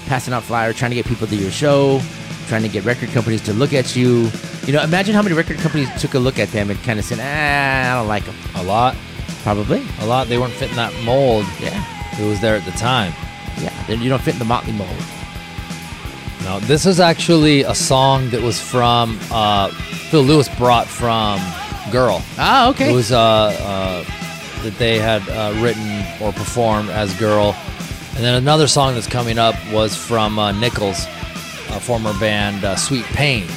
passing 0.07 0.33
out 0.33 0.43
flyers, 0.43 0.75
trying 0.75 0.91
to 0.91 0.95
get 0.95 1.05
people 1.05 1.27
to 1.27 1.35
your 1.35 1.51
show, 1.51 2.01
trying 2.47 2.61
to 2.63 2.69
get 2.69 2.85
record 2.85 3.09
companies 3.09 3.41
to 3.41 3.53
look 3.53 3.73
at 3.73 3.95
you. 3.95 4.29
You 4.65 4.73
know, 4.73 4.83
imagine 4.83 5.15
how 5.15 5.21
many 5.21 5.35
record 5.35 5.57
companies 5.57 5.89
took 6.01 6.13
a 6.13 6.19
look 6.19 6.39
at 6.39 6.49
them 6.49 6.69
and 6.69 6.79
kind 6.83 6.99
of 6.99 7.05
said, 7.05 7.19
"Ah, 7.21 7.93
I 7.93 7.99
don't 7.99 8.07
like 8.07 8.25
them." 8.25 8.35
A 8.55 8.63
lot, 8.63 8.95
Probably, 9.43 9.83
a 10.01 10.05
lot. 10.05 10.27
They 10.27 10.37
weren't 10.37 10.53
fitting 10.53 10.75
that 10.75 10.93
mold. 11.03 11.45
yeah, 11.59 12.19
It 12.19 12.27
was 12.27 12.39
there 12.41 12.55
at 12.55 12.65
the 12.65 12.71
time. 12.71 13.13
yeah. 13.61 13.73
Then 13.87 14.01
you 14.01 14.09
don't 14.09 14.21
fit 14.21 14.33
in 14.33 14.39
the 14.39 14.45
Motley 14.45 14.73
mold. 14.73 14.89
No, 16.43 16.59
this 16.61 16.85
is 16.85 16.99
actually 16.99 17.63
a 17.63 17.73
song 17.75 18.29
that 18.31 18.41
was 18.41 18.61
from 18.61 19.19
uh, 19.31 19.69
Phil 20.09 20.21
Lewis 20.23 20.49
brought 20.57 20.87
from 20.87 21.39
Girl. 21.91 22.21
Ah, 22.37 22.69
okay. 22.69 22.91
It 22.91 22.95
was 22.95 23.11
uh, 23.11 23.19
uh, 23.19 24.03
that 24.63 24.77
they 24.77 24.99
had 24.99 25.27
uh, 25.29 25.53
written 25.61 26.03
or 26.21 26.31
performed 26.31 26.89
as 26.89 27.13
Girl. 27.19 27.55
And 28.15 28.23
then 28.23 28.35
another 28.35 28.67
song 28.67 28.95
that's 28.95 29.07
coming 29.07 29.37
up 29.37 29.55
was 29.71 29.95
from 29.95 30.37
uh, 30.37 30.51
Nichols, 30.51 31.05
a 31.69 31.79
former 31.79 32.13
band 32.19 32.65
uh, 32.65 32.75
Sweet 32.75 33.05
Pain, 33.05 33.47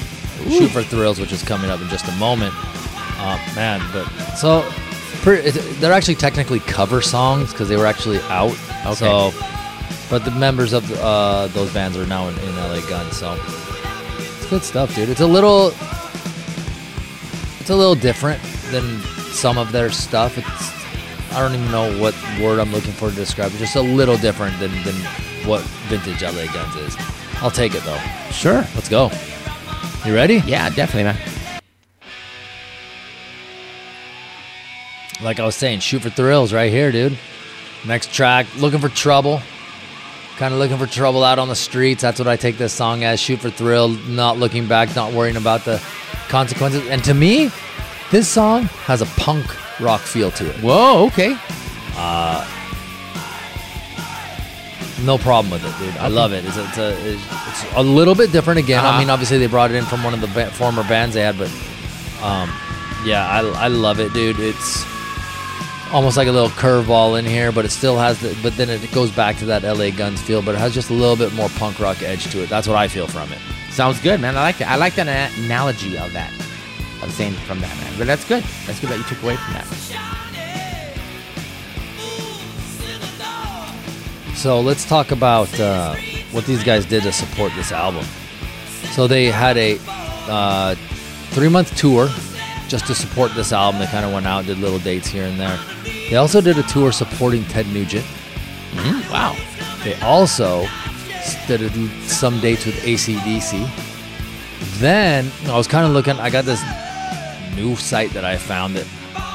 Shoot 0.49 0.71
for 0.71 0.83
Thrills, 0.83 1.19
which 1.19 1.33
is 1.33 1.43
coming 1.43 1.71
up 1.71 1.81
in 1.81 1.89
just 1.89 2.07
a 2.07 2.13
moment. 2.13 2.55
Uh, 2.55 3.39
man, 3.55 3.81
but 3.93 4.05
so 4.35 4.69
pretty, 5.23 5.51
they're 5.51 5.93
actually 5.93 6.17
technically 6.17 6.61
cover 6.61 7.01
songs 7.01 7.53
because 7.53 7.69
they 7.69 7.77
were 7.77 7.87
actually 7.87 8.21
out. 8.23 8.57
Okay. 8.85 8.95
So, 8.95 9.33
but 10.11 10.25
the 10.25 10.33
members 10.33 10.73
of 10.73 10.91
uh, 11.01 11.47
those 11.49 11.73
bands 11.73 11.97
are 11.97 12.07
now 12.07 12.29
in, 12.29 12.39
in 12.41 12.57
LA 12.57 12.81
Guns. 12.89 13.17
So 13.17 13.39
it's 14.19 14.51
good 14.51 14.63
stuff, 14.65 14.95
dude. 14.95 15.09
It's 15.09 15.21
a 15.21 15.27
little 15.27 15.69
it's 17.61 17.71
a 17.71 17.77
little 17.77 17.95
different 17.95 18.43
than 18.71 19.01
some 19.31 19.59
of 19.59 19.71
their 19.73 19.91
stuff. 19.91 20.37
It's 20.37 20.82
I 21.33 21.41
don't 21.41 21.55
even 21.55 21.71
know 21.71 21.99
what 21.99 22.15
word 22.41 22.59
I'm 22.59 22.73
looking 22.73 22.93
for 22.93 23.09
to 23.11 23.17
describe 23.17 23.53
it. 23.55 23.59
Just 23.59 23.77
a 23.77 23.81
little 23.81 24.17
different 24.19 24.59
than, 24.61 24.71
than 24.85 24.95
what 25.47 25.63
vintage 25.89 26.23
LA 26.23 26.53
Guns 26.53 26.77
is. 26.77 26.97
I'll 27.37 27.51
take 27.51 27.75
it 27.75 27.83
though. 27.85 27.99
Sure. 28.31 28.65
Let's 28.75 28.89
go. 28.89 29.11
You 30.05 30.15
ready? 30.15 30.43
Yeah, 30.47 30.69
definitely, 30.71 31.05
man. 31.05 31.17
Like 35.23 35.41
I 35.41 35.47
was 35.47 35.55
saying, 35.55 35.81
shoot 35.81 36.03
for 36.03 36.11
thrills 36.11 36.53
right 36.53 36.71
here, 36.71 36.93
dude. 36.93 37.17
Next 37.87 38.13
track, 38.13 38.47
looking 38.59 38.81
for 38.81 38.89
trouble. 38.89 39.41
Kind 40.37 40.53
of 40.53 40.61
looking 40.61 40.79
for 40.79 40.87
trouble 40.87 41.25
out 41.25 41.39
on 41.39 41.49
the 41.49 41.55
streets. 41.55 42.03
That's 42.03 42.19
what 42.19 42.27
I 42.27 42.37
take 42.37 42.59
this 42.59 42.73
song 42.73 43.05
as. 43.05 43.21
Shoot 43.21 43.41
for 43.41 43.51
thrill, 43.51 43.89
not 43.89 44.39
looking 44.39 44.67
back, 44.67 44.95
not 44.97 45.13
worrying 45.13 45.37
about 45.37 45.65
the 45.65 45.81
consequences. 46.29 46.87
And 46.89 47.03
to 47.05 47.15
me, 47.15 47.51
this 48.11 48.29
song 48.29 48.65
has 48.85 49.03
a 49.03 49.07
punk 49.07 49.47
rock 49.83 50.01
feel 50.01 50.31
to 50.33 50.49
it. 50.49 50.57
Whoa, 50.57 51.07
okay. 51.09 51.37
No 55.05 55.19
problem 55.19 55.51
with 55.51 55.65
it, 55.65 55.85
dude. 55.85 55.97
I 55.97 56.07
love 56.09 56.33
it. 56.33 56.45
It's 56.45 56.57
a, 56.57 56.65
it's 56.65 56.79
a, 56.79 57.09
it's 57.09 57.75
a 57.75 57.83
little 57.83 58.15
bit 58.15 58.31
different 58.31 58.61
again. 58.61 58.85
Uh-huh. 58.85 58.97
I 58.97 58.99
mean, 59.01 59.11
obviously 59.11 59.39
they 59.39 59.49
brought 59.49 59.71
it 59.71 59.75
in 59.75 59.85
from 59.85 60.05
one 60.05 60.15
of 60.15 60.21
the 60.21 60.29
ba- 60.29 60.51
former 60.53 60.85
bands 60.85 61.15
they 61.15 61.23
had, 61.23 61.37
but 61.37 61.49
um, 62.23 62.49
yeah, 63.05 63.27
I, 63.29 63.41
I 63.65 63.69
love 63.69 63.99
it, 63.99 64.13
dude. 64.13 64.39
It's 64.39 64.85
almost 65.93 66.17
like 66.17 66.29
a 66.29 66.33
little 66.33 66.51
curveball 66.51 67.19
in 67.19 67.25
here, 67.25 67.51
but 67.51 67.65
it 67.65 67.71
still 67.71 67.99
has 67.99 68.21
the. 68.21 68.39
But 68.43 68.57
then 68.57 68.71
it 68.71 68.93
goes 68.93 69.11
back 69.11 69.37
to 69.39 69.47
that 69.47 69.65
LA 69.65 69.91
Guns 69.91 70.23
feel, 70.23 70.41
but 70.41 70.55
it 70.55 70.59
has 70.59 70.73
just 70.73 70.91
a 70.91 70.95
little 70.95 71.17
bit 71.17 71.33
more 71.35 71.49
punk 71.51 71.81
rock 71.81 72.01
edge 72.03 72.31
to 72.31 72.43
it. 72.43 72.49
That's 72.49 72.69
what 72.69 72.77
I 72.77 72.87
feel 72.87 73.09
from 73.09 73.33
it. 73.33 73.39
Sounds 73.73 74.01
good, 74.01 74.21
man. 74.21 74.37
I 74.37 74.43
like 74.43 74.59
that. 74.59 74.69
I 74.69 74.77
like 74.77 74.95
that 74.95 75.09
analogy 75.39 75.99
of 75.99 76.13
that. 76.13 76.31
Of 77.03 77.11
saying 77.13 77.33
from 77.33 77.61
that, 77.61 77.77
man. 77.79 77.93
But 77.99 78.07
that's 78.07 78.25
good. 78.25 78.45
That's 78.67 78.79
good 78.79 78.91
that 78.91 78.99
you 78.99 79.05
took 79.05 79.23
away 79.23 79.37
from 79.37 79.55
that. 79.55 79.67
So 84.37 84.61
let's 84.61 84.85
talk 84.85 85.11
about 85.11 85.49
uh, 85.61 85.95
what 86.33 86.47
these 86.47 86.65
guys 86.65 86.85
did 86.87 87.03
to 87.05 87.13
support 87.13 87.53
this 87.55 87.71
album. 87.73 88.05
So 88.93 89.07
they 89.07 89.27
had 89.27 89.57
a 89.57 89.79
uh, 90.29 90.75
three 91.31 91.49
month 91.49 91.77
tour 91.77 92.09
just 92.69 92.87
to 92.87 92.95
support 92.95 93.35
this 93.35 93.53
album. 93.53 93.81
They 93.81 93.87
kind 93.87 94.05
of 94.05 94.13
went 94.13 94.27
out, 94.27 94.47
did 94.47 94.59
little 94.59 94.79
dates 94.79 95.09
here 95.09 95.25
and 95.25 95.39
there. 95.39 95.59
They 95.85 96.17
also 96.17 96.41
did 96.41 96.59
a 96.59 96.63
tour 96.65 96.91
supporting 96.93 97.45
Ted 97.45 97.67
Nugent. 97.69 98.07
Wow. 99.11 99.37
They 99.85 99.95
also 100.01 100.67
did 101.47 101.63
a- 101.63 102.09
some 102.09 102.41
dates 102.41 102.65
with 102.67 102.77
ACDC. 102.77 103.69
Then 104.79 105.31
I 105.47 105.57
was 105.57 105.67
kind 105.67 105.87
of 105.87 105.93
looking, 105.93 106.19
I 106.19 106.31
got 106.31 106.45
this 106.45 106.63
new 107.55 107.77
site 107.77 108.11
that 108.13 108.25
I 108.25 108.37
found 108.37 108.77
that 108.77 108.87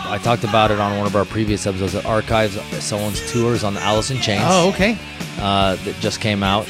I 0.09 0.17
talked 0.17 0.43
about 0.43 0.71
it 0.71 0.79
on 0.79 0.97
one 0.97 1.05
of 1.07 1.15
our 1.15 1.25
previous 1.25 1.65
episodes. 1.67 1.95
It 1.95 2.05
archives 2.05 2.59
someone's 2.83 3.31
tours 3.31 3.63
on 3.63 3.73
the 3.73 3.81
Alice 3.81 4.09
in 4.11 4.17
Chains 4.17 4.43
Oh, 4.45 4.69
okay. 4.69 4.97
uh, 5.39 5.75
that 5.75 5.95
just 5.99 6.19
came 6.21 6.43
out, 6.43 6.67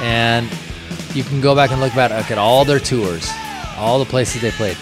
and 0.00 0.48
you 1.14 1.22
can 1.24 1.40
go 1.40 1.54
back 1.54 1.70
and 1.70 1.80
look 1.80 1.94
back 1.94 2.30
at 2.30 2.38
all 2.38 2.64
their 2.64 2.80
tours, 2.80 3.28
all 3.76 3.98
the 3.98 4.04
places 4.04 4.42
they 4.42 4.50
played. 4.52 4.76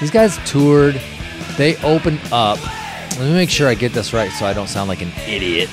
These 0.00 0.10
guys 0.10 0.38
toured. 0.46 1.00
They 1.56 1.76
opened 1.78 2.20
up. 2.32 2.58
Let 3.18 3.20
me 3.28 3.32
make 3.32 3.48
sure 3.50 3.66
I 3.68 3.74
get 3.74 3.92
this 3.92 4.12
right, 4.12 4.30
so 4.32 4.44
I 4.44 4.52
don't 4.52 4.68
sound 4.68 4.88
like 4.88 5.00
an 5.00 5.10
idiot. 5.26 5.70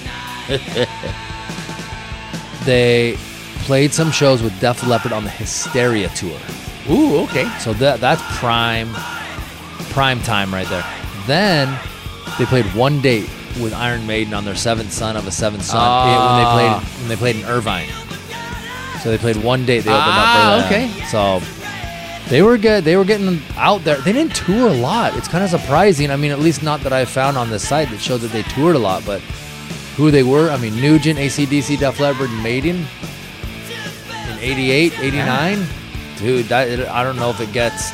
they 2.66 3.16
played 3.66 3.94
some 3.94 4.12
shows 4.12 4.42
with 4.42 4.58
Def 4.60 4.86
Leppard 4.88 5.12
on 5.12 5.24
the 5.24 5.30
Hysteria 5.30 6.10
tour. 6.10 6.38
Ooh, 6.90 7.18
okay. 7.24 7.50
So 7.60 7.74
that 7.74 8.00
that's 8.00 8.22
prime 8.38 8.90
prime 9.94 10.20
time 10.22 10.54
right 10.54 10.68
there. 10.68 10.86
Then 11.28 11.78
they 12.38 12.46
played 12.46 12.66
one 12.74 13.02
date 13.02 13.30
with 13.62 13.74
Iron 13.74 14.06
Maiden 14.08 14.34
on 14.34 14.44
their 14.46 14.56
seventh 14.56 14.92
son 14.92 15.16
of 15.16 15.28
a 15.28 15.32
seventh 15.32 15.64
son 15.64 15.80
Ah. 15.82 16.36
when 16.36 16.44
they 16.44 16.52
played 16.52 17.00
when 17.00 17.10
they 17.10 17.16
played 17.16 17.36
in 17.38 17.46
Irvine. 17.46 17.88
So 19.02 19.10
they 19.12 19.18
played 19.18 19.38
one 19.38 19.66
date. 19.66 19.82
They 19.82 19.92
opened 19.92 20.06
Ah, 20.08 20.56
up 20.64 20.70
that. 20.70 20.72
okay. 20.72 21.06
So 21.12 21.42
they 22.30 22.42
were 22.42 22.58
good. 22.58 22.84
They 22.86 22.96
were 22.96 23.04
getting 23.06 23.42
out 23.58 23.84
there. 23.84 23.98
They 23.98 24.14
didn't 24.14 24.36
tour 24.36 24.70
a 24.70 24.74
lot. 24.74 25.16
It's 25.18 25.28
kind 25.28 25.44
of 25.44 25.50
surprising. 25.50 26.10
I 26.10 26.16
mean, 26.16 26.32
at 26.32 26.40
least 26.40 26.64
not 26.64 26.82
that 26.82 26.94
I 26.94 27.06
found 27.06 27.38
on 27.38 27.50
this 27.50 27.68
site 27.68 27.90
that 27.90 28.00
showed 28.00 28.22
that 28.22 28.32
they 28.32 28.44
toured 28.44 28.76
a 28.76 28.80
lot. 28.80 29.06
But 29.06 29.20
who 29.98 30.10
they 30.10 30.24
were, 30.24 30.50
I 30.50 30.58
mean, 30.58 30.76
Nugent, 30.80 31.20
ACDC, 31.20 31.78
Def 31.78 32.00
Leppard, 32.00 32.30
and 32.30 32.42
Maiden 32.42 32.88
in 34.32 34.40
88, 34.40 34.94
89. 35.00 35.68
Dude, 36.18 36.46
that, 36.48 36.90
I 36.90 37.04
don't 37.04 37.18
know 37.18 37.30
if 37.30 37.40
it 37.42 37.52
gets 37.52 37.92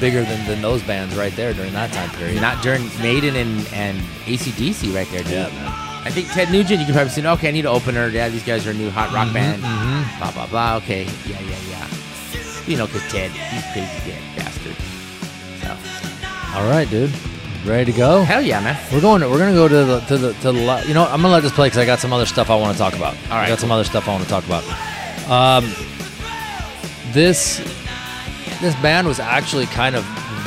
bigger 0.00 0.22
than, 0.24 0.46
than 0.46 0.62
those 0.62 0.82
bands 0.82 1.14
right 1.16 1.34
there 1.36 1.52
during 1.52 1.72
that 1.72 1.92
time 1.92 2.10
period. 2.10 2.40
Not 2.40 2.62
during 2.62 2.86
Maiden 3.00 3.36
and, 3.36 3.66
and 3.72 3.98
ACDC 4.26 4.94
right 4.94 5.08
there, 5.10 5.22
dude. 5.22 5.32
Yeah, 5.32 5.48
man. 5.48 5.72
I 6.06 6.10
think 6.10 6.28
Ted 6.28 6.50
Nugent, 6.52 6.78
you 6.78 6.84
can 6.86 6.94
probably 6.94 7.10
say, 7.10 7.26
okay, 7.26 7.48
I 7.48 7.50
need 7.50 7.60
an 7.66 7.66
opener. 7.74 8.08
Yeah, 8.08 8.28
these 8.28 8.44
guys 8.44 8.66
are 8.66 8.70
a 8.70 8.74
new 8.74 8.90
hot 8.90 9.12
rock 9.12 9.32
band. 9.32 9.62
mhm. 9.62 10.18
Blah, 10.18 10.30
blah, 10.32 10.46
blah. 10.46 10.76
Okay. 10.76 11.04
Yeah, 11.26 11.40
yeah, 11.40 11.58
yeah. 11.68 11.88
You 12.66 12.76
know, 12.76 12.86
because 12.86 13.02
Ted, 13.10 13.30
he's 13.32 13.62
crazy 13.72 14.10
dead 14.10 14.22
bastard. 14.36 14.76
So, 15.62 16.58
All 16.58 16.68
right, 16.68 16.88
dude. 16.88 17.10
Ready 17.64 17.90
to 17.90 17.98
go? 17.98 18.22
hell 18.22 18.40
yeah, 18.40 18.60
man. 18.60 18.78
We're 18.92 19.00
going. 19.00 19.20
To, 19.22 19.28
We're 19.28 19.38
gonna 19.38 19.52
go 19.52 19.66
to 19.66 19.84
the 19.84 20.00
to 20.00 20.16
the 20.16 20.32
to 20.34 20.52
the. 20.52 20.84
You 20.86 20.94
know. 20.94 21.04
I'm 21.04 21.20
gonna 21.20 21.30
let 21.34 21.42
this 21.42 21.50
play 21.52 21.66
because 21.66 21.78
I 21.78 21.84
got 21.86 21.98
some 21.98 22.12
other 22.12 22.26
stuff 22.26 22.48
I 22.48 22.54
want 22.54 22.72
to 22.72 22.78
talk 22.78 22.94
about. 22.94 23.14
All 23.24 23.30
right, 23.38 23.46
I 23.46 23.48
got 23.48 23.58
some 23.58 23.72
other 23.72 23.82
stuff 23.82 24.06
I 24.08 24.12
want 24.12 24.22
to 24.22 24.30
talk 24.30 24.44
about. 24.46 24.62
Um, 25.28 25.64
this 27.12 27.58
this 28.60 28.74
band 28.76 29.06
was 29.06 29.18
actually 29.20 29.66
kind 29.66 29.96
of 29.96 30.04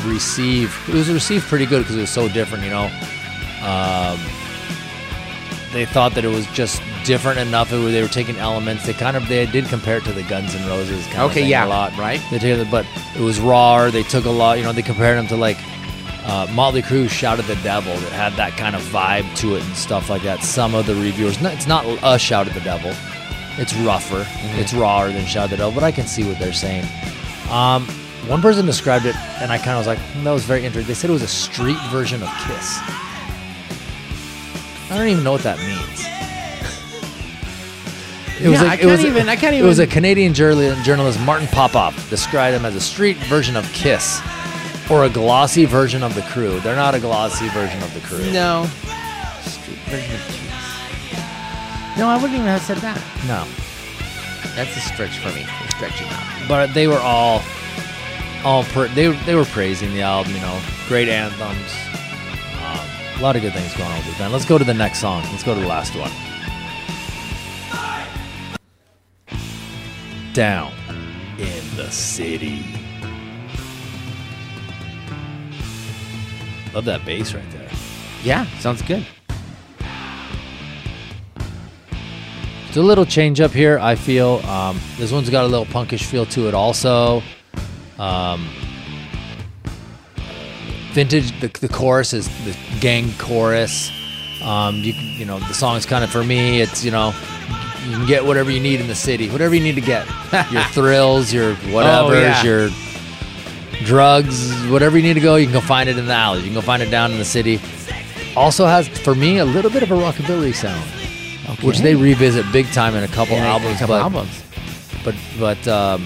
received. 0.07 0.73
It 0.89 0.95
was 0.95 1.09
received 1.09 1.45
pretty 1.47 1.65
good 1.65 1.79
because 1.83 1.95
it 1.95 2.01
was 2.01 2.09
so 2.09 2.27
different. 2.29 2.63
You 2.63 2.69
know, 2.71 2.85
um, 3.63 4.19
they 5.71 5.85
thought 5.85 6.13
that 6.15 6.25
it 6.25 6.29
was 6.29 6.47
just 6.47 6.81
different 7.05 7.39
enough. 7.39 7.71
It 7.71 7.77
was, 7.77 7.91
they 7.93 8.01
were 8.01 8.07
taking 8.07 8.37
elements. 8.37 8.85
They 8.85 8.93
kind 8.93 9.15
of 9.15 9.27
they 9.27 9.45
did 9.45 9.65
compare 9.65 9.97
it 9.97 10.03
to 10.05 10.11
the 10.13 10.23
Guns 10.23 10.55
N' 10.55 10.67
Roses 10.67 11.05
kind 11.07 11.19
of 11.19 11.31
Okay, 11.31 11.41
thing 11.41 11.49
yeah, 11.49 11.65
a 11.65 11.67
lot. 11.67 11.95
right. 11.97 12.21
They 12.31 12.39
took 12.39 12.59
it, 12.59 12.71
but 12.71 12.85
it 13.15 13.21
was 13.21 13.39
raw. 13.39 13.89
They 13.89 14.03
took 14.03 14.25
a 14.25 14.29
lot. 14.31 14.57
You 14.57 14.63
know, 14.63 14.71
they 14.73 14.81
compared 14.81 15.17
them 15.17 15.27
to 15.27 15.35
like 15.35 15.57
uh, 16.25 16.47
Motley 16.53 16.81
Crue 16.81 17.09
"Shout 17.09 17.39
at 17.39 17.45
the 17.45 17.55
Devil" 17.57 17.93
that 17.93 18.11
had 18.11 18.33
that 18.33 18.57
kind 18.57 18.75
of 18.75 18.81
vibe 18.83 19.33
to 19.37 19.55
it 19.55 19.63
and 19.63 19.75
stuff 19.75 20.09
like 20.09 20.23
that. 20.23 20.43
Some 20.43 20.73
of 20.73 20.85
the 20.87 20.95
reviewers, 20.95 21.39
no, 21.41 21.49
it's 21.49 21.67
not 21.67 21.85
a 22.03 22.17
"Shout 22.17 22.47
at 22.47 22.53
the 22.53 22.61
Devil." 22.61 22.91
It's 23.61 23.73
rougher. 23.75 24.25
It's 24.59 24.73
rawer 24.73 25.11
than 25.11 25.25
"Shout 25.25 25.45
at 25.45 25.49
the 25.51 25.57
Devil," 25.57 25.73
but 25.73 25.83
I 25.83 25.91
can 25.91 26.07
see 26.07 26.23
what 26.23 26.39
they're 26.39 26.53
saying. 26.53 26.85
Um, 27.51 27.87
one 28.29 28.41
person 28.41 28.65
described 28.65 29.05
it, 29.05 29.15
and 29.41 29.51
I 29.51 29.57
kind 29.57 29.71
of 29.71 29.77
was 29.79 29.87
like, 29.87 29.97
"Hmm, 29.99 30.23
"That 30.23 30.31
was 30.31 30.43
very 30.43 30.63
interesting." 30.63 30.87
They 30.87 30.93
said 30.93 31.09
it 31.09 31.13
was 31.13 31.23
a 31.23 31.27
street 31.27 31.79
version 31.89 32.21
of 32.21 32.29
Kiss. 32.47 32.79
I 34.91 34.97
don't 34.97 35.07
even 35.07 35.23
know 35.23 35.31
what 35.31 35.43
that 35.43 35.57
means. 35.59 36.05
It 38.39 38.49
Yeah, 38.51 38.63
I 38.63 38.77
can't 38.77 39.01
even- 39.01 39.27
I 39.27 39.35
can't 39.35 39.53
It 39.55 39.63
was 39.63 39.79
a 39.79 39.87
Canadian 39.87 40.33
journalist, 40.33 41.19
Martin 41.21 41.47
Popoff, 41.47 42.09
described 42.09 42.55
them 42.55 42.65
as 42.65 42.73
a 42.75 42.79
street 42.79 43.17
version 43.17 43.57
of 43.57 43.69
Kiss, 43.73 44.21
or 44.89 45.03
a 45.03 45.09
glossy 45.09 45.65
version 45.65 46.03
of 46.03 46.15
the 46.15 46.21
Crue. 46.21 46.61
They're 46.63 46.75
not 46.75 46.95
a 46.95 46.99
glossy 46.99 47.49
version 47.49 47.81
of 47.83 47.93
the 47.93 47.99
Crue. 47.99 48.31
No. 48.31 48.69
Street 49.45 49.79
version 49.89 50.15
of 50.15 50.21
Kiss. 50.27 51.17
No, 51.97 52.07
I 52.07 52.15
wouldn't 52.15 52.35
even 52.35 52.47
have 52.47 52.61
said 52.61 52.77
that. 52.77 52.97
No. 53.27 53.43
That's 54.55 54.75
a 54.77 54.79
stretch 54.79 55.17
for 55.19 55.29
me. 55.29 55.45
Stretching 55.75 56.07
out. 56.07 56.23
but 56.47 56.73
they 56.73 56.87
were 56.87 56.99
all 56.99 57.43
all 58.43 58.63
per- 58.63 58.87
they 58.89 59.07
they 59.25 59.35
were 59.35 59.45
praising 59.45 59.93
the 59.93 60.01
album. 60.01 60.33
You 60.33 60.41
know, 60.41 60.61
great 60.87 61.09
anthems. 61.09 61.73
Um, 62.63 63.19
a 63.19 63.21
lot 63.21 63.35
of 63.35 63.41
good 63.41 63.53
things 63.53 63.75
going 63.75 63.91
on 63.91 63.97
with 64.05 64.17
band. 64.17 64.33
Let's 64.33 64.45
go 64.45 64.57
to 64.57 64.63
the 64.63 64.73
next 64.73 64.99
song. 64.99 65.23
Let's 65.31 65.43
go 65.43 65.53
to 65.53 65.59
the 65.59 65.67
last 65.67 65.95
one. 65.95 66.11
Down 70.33 70.71
in 71.37 71.75
the 71.75 71.89
city. 71.91 72.65
Love 76.73 76.85
that 76.85 77.03
bass 77.03 77.33
right 77.33 77.51
there. 77.51 77.69
Yeah, 78.23 78.45
sounds 78.59 78.81
good. 78.83 79.05
It's 82.67 82.77
a 82.77 82.81
little 82.83 83.05
change 83.05 83.41
up 83.41 83.49
here. 83.51 83.79
I 83.79 83.95
feel 83.95 84.35
um, 84.45 84.79
this 84.97 85.11
one's 85.11 85.31
got 85.31 85.43
a 85.43 85.47
little 85.47 85.65
punkish 85.65 86.03
feel 86.03 86.27
to 86.27 86.47
it. 86.47 86.53
Also, 86.53 87.23
um, 87.99 88.47
vintage. 90.93 91.39
The, 91.39 91.47
the 91.59 91.67
chorus 91.67 92.13
is 92.13 92.27
the 92.45 92.57
gang 92.79 93.11
chorus. 93.17 93.91
Um, 94.43 94.75
you 94.75 94.93
you 94.93 95.25
know 95.25 95.39
the 95.39 95.53
song's 95.53 95.85
kind 95.85 96.03
of 96.03 96.09
for 96.09 96.23
me. 96.23 96.61
It's 96.61 96.83
you 96.83 96.91
know 96.91 97.13
you 97.85 97.97
can 97.97 98.07
get 98.07 98.25
whatever 98.25 98.49
you 98.49 98.59
need 98.59 98.79
in 98.79 98.87
the 98.87 98.95
city, 98.95 99.29
whatever 99.29 99.53
you 99.53 99.61
need 99.61 99.75
to 99.75 99.81
get. 99.81 100.07
Your 100.51 100.63
thrills, 100.63 101.33
your 101.33 101.55
whatever, 101.73 102.19
yeah. 102.19 102.43
your 102.43 102.69
drugs, 103.85 104.51
whatever 104.67 104.97
you 104.97 105.03
need 105.03 105.15
to 105.15 105.19
go. 105.19 105.35
You 105.35 105.45
can 105.45 105.53
go 105.53 105.61
find 105.61 105.89
it 105.89 105.97
in 105.97 106.05
the 106.05 106.13
alleys. 106.13 106.43
You 106.43 106.49
can 106.49 106.55
go 106.55 106.61
find 106.61 106.81
it 106.83 106.89
down 106.89 107.11
in 107.11 107.17
the 107.17 107.25
city. 107.25 107.59
Also 108.35 108.65
has 108.65 108.87
for 108.87 109.15
me 109.15 109.39
a 109.39 109.45
little 109.45 109.71
bit 109.71 109.83
of 109.83 109.91
a 109.91 109.95
rockabilly 109.95 110.53
sound 110.53 110.87
which 111.61 111.79
they 111.79 111.95
revisit 111.95 112.45
big 112.51 112.65
time 112.67 112.95
in 112.95 113.03
a 113.03 113.07
couple 113.07 113.35
Yeah, 113.35 113.47
albums. 113.47 113.75
a 113.75 113.79
couple 113.79 113.95
but, 113.95 114.01
albums. 114.01 114.43
but 115.03 115.15
but 115.39 115.67
um, 115.67 116.05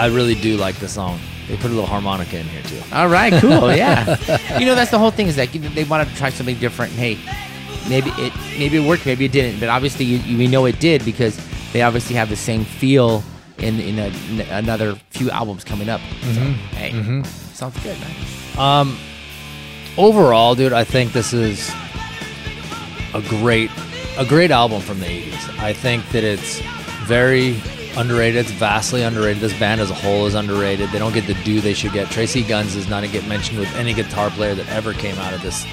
I 0.00 0.06
really 0.06 0.34
do 0.34 0.56
like 0.56 0.76
the 0.76 0.88
song. 0.88 1.20
They 1.46 1.56
put 1.56 1.66
a 1.66 1.74
little 1.74 1.86
harmonica 1.86 2.38
in 2.38 2.46
here 2.46 2.62
too. 2.62 2.80
All 2.92 3.08
right, 3.08 3.32
cool. 3.40 3.74
Yeah. 3.76 4.16
you 4.58 4.64
know, 4.64 4.74
that's 4.74 4.90
the 4.90 4.98
whole 4.98 5.10
thing 5.10 5.26
is 5.26 5.36
that 5.36 5.52
they 5.52 5.84
wanted 5.84 6.08
to 6.08 6.14
try 6.16 6.30
something 6.30 6.58
different. 6.58 6.92
Hey, 6.92 7.18
maybe 7.88 8.10
it 8.16 8.32
maybe 8.58 8.78
it 8.78 8.88
worked, 8.88 9.04
maybe 9.04 9.26
it 9.26 9.32
didn't, 9.32 9.60
but 9.60 9.68
obviously 9.68 10.06
you, 10.06 10.18
you 10.18 10.38
we 10.38 10.46
know 10.46 10.64
it 10.64 10.80
did 10.80 11.04
because 11.04 11.38
they 11.72 11.82
obviously 11.82 12.16
have 12.16 12.30
the 12.30 12.36
same 12.36 12.64
feel 12.64 13.22
in 13.58 13.78
in, 13.78 13.98
a, 13.98 14.06
in 14.30 14.40
another 14.50 14.94
few 15.10 15.30
albums 15.30 15.64
coming 15.64 15.88
up. 15.90 16.00
So, 16.22 16.40
hey, 16.78 17.22
sounds 17.52 17.78
good, 17.82 17.98
man. 18.00 18.58
Um, 18.58 18.98
overall, 19.98 20.54
dude, 20.54 20.72
I 20.72 20.84
think 20.84 21.12
this 21.12 21.32
is 21.34 21.70
a 23.12 23.20
great 23.28 23.70
a 24.18 24.24
great 24.24 24.50
album 24.50 24.80
from 24.80 25.00
the 25.00 25.06
'80s. 25.06 25.58
I 25.58 25.72
think 25.74 26.08
that 26.10 26.24
it's 26.24 26.60
very 27.06 27.60
underrated. 28.00 28.36
It's 28.40 28.50
vastly 28.50 29.02
underrated. 29.02 29.40
This 29.42 29.58
band 29.58 29.80
as 29.80 29.90
a 29.90 29.94
whole 29.94 30.26
is 30.26 30.34
underrated. 30.34 30.90
They 30.90 30.98
don't 30.98 31.12
get 31.12 31.26
the 31.26 31.34
due 31.44 31.60
they 31.60 31.74
should 31.74 31.92
get. 31.92 32.08
Tracii 32.08 32.46
Guns 32.46 32.74
does 32.74 32.88
not 32.88 33.02
get 33.12 33.26
mentioned 33.26 33.58
with 33.58 33.74
any 33.76 33.92
guitar 33.94 34.30
player 34.30 34.54
that 34.54 34.68
ever 34.68 34.92
came 34.92 35.16
out 35.18 35.32
of 35.34 35.42
this 35.42 35.64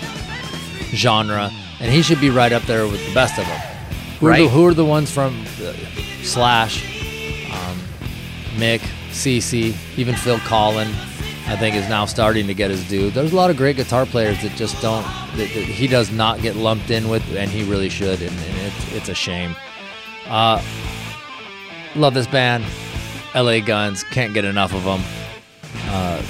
genre, 0.96 1.50
and 1.80 1.92
he 1.92 2.02
should 2.02 2.20
be 2.22 2.30
right 2.30 2.52
up 2.52 2.63
there 2.63 2.86
with 2.88 3.06
the 3.08 3.13
best 3.13 3.38
of 3.40 3.46
them. 3.46 3.60
Who, 4.20 4.28
are, 4.28 4.36
the, 4.38 4.44
Right. 4.44 4.50
who 4.50 4.66
are 4.66 4.74
the 4.74 4.86
ones 4.86 5.12
from 5.12 5.40
uh, 5.63 5.74
Slash, 6.24 6.84
um, 7.52 7.80
Mick, 8.56 8.80
CC, 9.12 9.76
even 9.98 10.16
Phil 10.16 10.38
Collen? 10.40 10.88
I 11.50 11.56
think 11.56 11.78
is 11.78 11.88
now 11.88 12.04
starting 12.04 12.46
to 12.48 12.54
get 12.54 12.72
his 12.72 12.86
due. 12.90 13.10
There's 13.10 13.32
a 13.32 13.36
lot 13.36 13.50
of 13.50 13.56
great 13.56 13.78
guitar 13.78 14.06
players 14.06 14.42
that 14.42 14.52
just 14.58 14.82
don't. 14.82 15.04
That, 15.38 15.38
that 15.38 15.48
he 15.48 15.88
does 15.88 16.12
not 16.12 16.42
get 16.42 16.58
lumped 16.58 16.90
in 16.92 17.08
with, 17.08 17.24
and 17.38 17.50
he 17.50 17.63
really 17.63 17.88
should, 17.88 18.22
and, 18.22 18.32
and 18.38 18.58
it's 18.68 18.92
it's 18.94 19.08
a 19.10 19.13
shame. 19.16 19.56
Uh, 20.26 20.62
love 21.95 22.13
this 22.13 22.28
band, 22.28 22.63
LA 23.36 23.60
Guns. 23.60 24.04
Can't 24.04 24.34
get 24.34 24.45
enough 24.45 24.73
of 24.73 24.84
them. 24.84 25.02
Uh, 25.89 26.21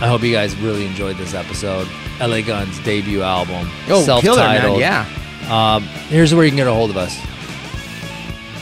I 0.00 0.06
hope 0.06 0.22
you 0.22 0.32
guys 0.32 0.56
really 0.56 0.86
enjoyed 0.86 1.16
this 1.16 1.34
episode. 1.34 1.88
LA 2.20 2.40
Guns 2.42 2.78
debut 2.80 3.22
album, 3.22 3.68
Oh, 3.88 4.04
killer, 4.04 4.04
self-titled. 4.04 4.80
Yeah. 4.80 5.06
Um, 5.50 5.82
here's 6.08 6.34
where 6.34 6.44
you 6.44 6.50
can 6.50 6.56
get 6.56 6.66
a 6.66 6.72
hold 6.74 6.90
of 6.90 6.96
us 6.96 7.16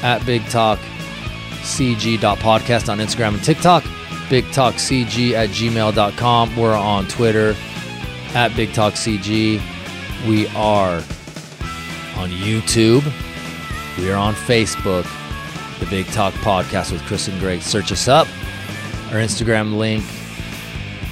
at 0.03 0.25
Big 0.27 0.45
Talk 0.47 0.79
CG.podcast 1.63 2.89
on 2.89 2.99
Instagram 2.99 3.35
and 3.35 3.43
TikTok, 3.45 3.85
Big 4.31 4.51
Talk 4.53 4.75
CG 4.75 5.33
at 5.33 5.49
gmail.com. 5.51 6.57
We're 6.57 6.75
on 6.77 7.07
Twitter 7.09 7.57
at 8.35 8.55
Big 8.57 8.73
Talk 8.73 8.95
CG. 8.95 9.61
We 10.29 10.47
are 10.49 10.97
on 12.17 12.31
YouTube. 12.31 13.05
We 13.99 14.11
are 14.11 14.17
on 14.17 14.35
Facebook, 14.35 15.05
the 15.79 15.87
Big 15.87 16.07
Talk 16.07 16.33
Podcast 16.35 16.93
with 16.93 17.03
Chris 17.03 17.29
and 17.29 17.39
Gregg. 17.41 17.63
Search 17.63 17.93
us 17.93 18.09
up. 18.09 18.27
Our 19.09 19.19
Instagram 19.21 19.77
link 19.77 20.05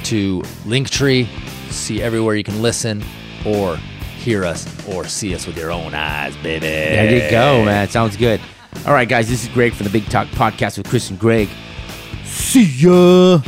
to 0.05 0.41
Linktree. 0.65 1.27
See 1.71 2.03
everywhere 2.03 2.35
you 2.35 2.45
can 2.45 2.63
listen 2.63 3.03
or 3.45 3.77
hear 3.77 4.45
us 4.45 4.67
or 4.89 5.07
see 5.07 5.35
us 5.35 5.47
with 5.47 5.57
your 5.57 5.71
own 5.71 5.95
eyes, 5.95 6.37
baby. 6.39 6.67
There 6.67 7.25
you 7.25 7.31
go, 7.31 7.65
man. 7.65 7.89
Sounds 7.89 8.17
good. 8.17 8.41
All 8.87 8.93
right, 8.93 9.09
guys, 9.09 9.29
this 9.29 9.43
is 9.43 9.49
Gregg 9.51 9.73
from 9.75 9.85
the 9.85 9.91
Big 9.91 10.07
Talk 10.07 10.29
Podcast 10.29 10.79
with 10.79 10.89
Chris 10.89 11.11
and 11.11 11.19
Greg. 11.19 11.49
See 12.25 12.65
ya. 12.65 13.41